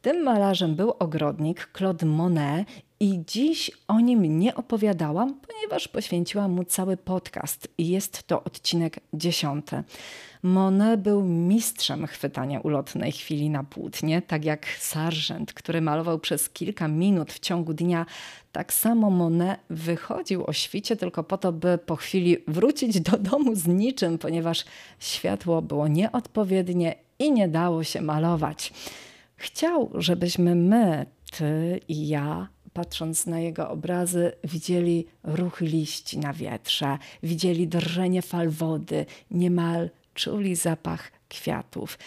Tym 0.01 0.23
malarzem 0.23 0.75
był 0.75 0.93
ogrodnik 0.99 1.69
Claude 1.77 2.05
Monet 2.05 2.67
i 2.99 3.23
dziś 3.27 3.71
o 3.87 3.99
nim 3.99 4.39
nie 4.39 4.55
opowiadałam, 4.55 5.33
ponieważ 5.47 5.87
poświęciłam 5.87 6.51
mu 6.51 6.63
cały 6.63 6.97
podcast 6.97 7.67
i 7.77 7.87
jest 7.87 8.23
to 8.23 8.43
odcinek 8.43 8.99
dziesiąty. 9.13 9.83
Monet 10.43 11.01
był 11.01 11.23
mistrzem 11.23 12.07
chwytania 12.07 12.59
ulotnej 12.59 13.11
chwili 13.11 13.49
na 13.49 13.63
płótnie, 13.63 14.21
tak 14.21 14.45
jak 14.45 14.67
Sargent, 14.67 15.53
który 15.53 15.81
malował 15.81 16.19
przez 16.19 16.49
kilka 16.49 16.87
minut 16.87 17.33
w 17.33 17.39
ciągu 17.39 17.73
dnia. 17.73 18.05
Tak 18.51 18.73
samo 18.73 19.09
Monet 19.09 19.59
wychodził 19.69 20.45
o 20.45 20.53
świcie 20.53 20.95
tylko 20.95 21.23
po 21.23 21.37
to, 21.37 21.51
by 21.51 21.77
po 21.77 21.95
chwili 21.95 22.37
wrócić 22.47 23.01
do 23.01 23.17
domu 23.17 23.55
z 23.55 23.67
niczym, 23.67 24.17
ponieważ 24.17 24.65
światło 24.99 25.61
było 25.61 25.87
nieodpowiednie 25.87 26.95
i 27.19 27.31
nie 27.31 27.47
dało 27.47 27.83
się 27.83 28.01
malować. 28.01 28.73
Chciał, 29.35 29.89
żebyśmy 29.93 30.55
my 30.55 31.05
ty 31.31 31.79
i 31.87 32.07
ja, 32.07 32.47
patrząc 32.73 33.25
na 33.25 33.39
jego 33.39 33.69
obrazy, 33.69 34.31
widzieli 34.43 35.05
ruch 35.23 35.61
liści 35.61 36.19
na 36.19 36.33
wietrze, 36.33 36.97
widzieli 37.23 37.67
drżenie 37.67 38.21
fal 38.21 38.49
wody, 38.49 39.05
niemal 39.31 39.89
czuli 40.13 40.55
zapach 40.55 41.11
kwiatów. 41.29 41.97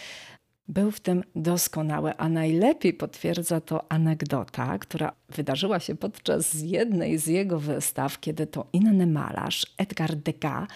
Był 0.67 0.91
w 0.91 0.99
tym 0.99 1.23
doskonały, 1.35 2.17
a 2.17 2.29
najlepiej 2.29 2.93
potwierdza 2.93 3.61
to 3.61 3.91
anegdota, 3.91 4.77
która 4.77 5.13
wydarzyła 5.29 5.79
się 5.79 5.95
podczas 5.95 6.53
jednej 6.53 7.17
z 7.17 7.27
jego 7.27 7.59
wystaw, 7.59 8.19
kiedy 8.19 8.47
to 8.47 8.65
inny 8.73 9.07
malarz, 9.07 9.65
Edgar 9.77 10.15
Degas, 10.15 10.67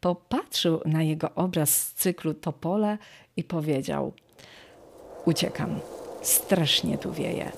popatrzył 0.00 0.80
na 0.84 1.02
jego 1.02 1.34
obraz 1.34 1.76
z 1.76 1.94
cyklu 1.94 2.34
Topole 2.34 2.98
i 3.36 3.44
powiedział: 3.44 4.12
Uciekam, 5.24 5.80
strasznie 6.22 6.98
tu 6.98 7.12
wieje. 7.12 7.52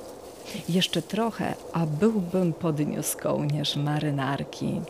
Jeszcze 0.68 1.02
trochę, 1.02 1.54
a 1.72 1.86
byłbym 1.86 2.52
podniósł 2.52 3.18
kołnierz 3.18 3.76
marynarki. 3.76 4.80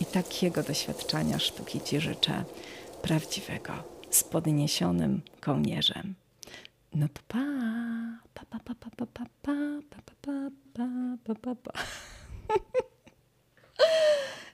I 0.00 0.04
takiego 0.04 0.62
doświadczenia 0.62 1.38
sztuki 1.38 1.80
Ci 1.80 2.00
życzę, 2.00 2.44
prawdziwego, 3.02 3.72
z 4.10 4.24
podniesionym 4.24 5.22
kołnierzem. 5.40 6.14
No 6.94 7.08
to 7.08 7.20
pa, 7.28 7.38
pa, 8.34 8.44
pa, 8.50 8.58
pa, 8.58 8.74
pa, 8.74 8.90
pa, 8.96 9.06
pa, 9.06 9.24
pa, 9.42 9.52
pa, 9.90 10.12
pa, 10.20 10.50
pa, 10.74 11.16
pa, 11.24 11.34
pa, 11.34 11.54
pa. 11.54 11.72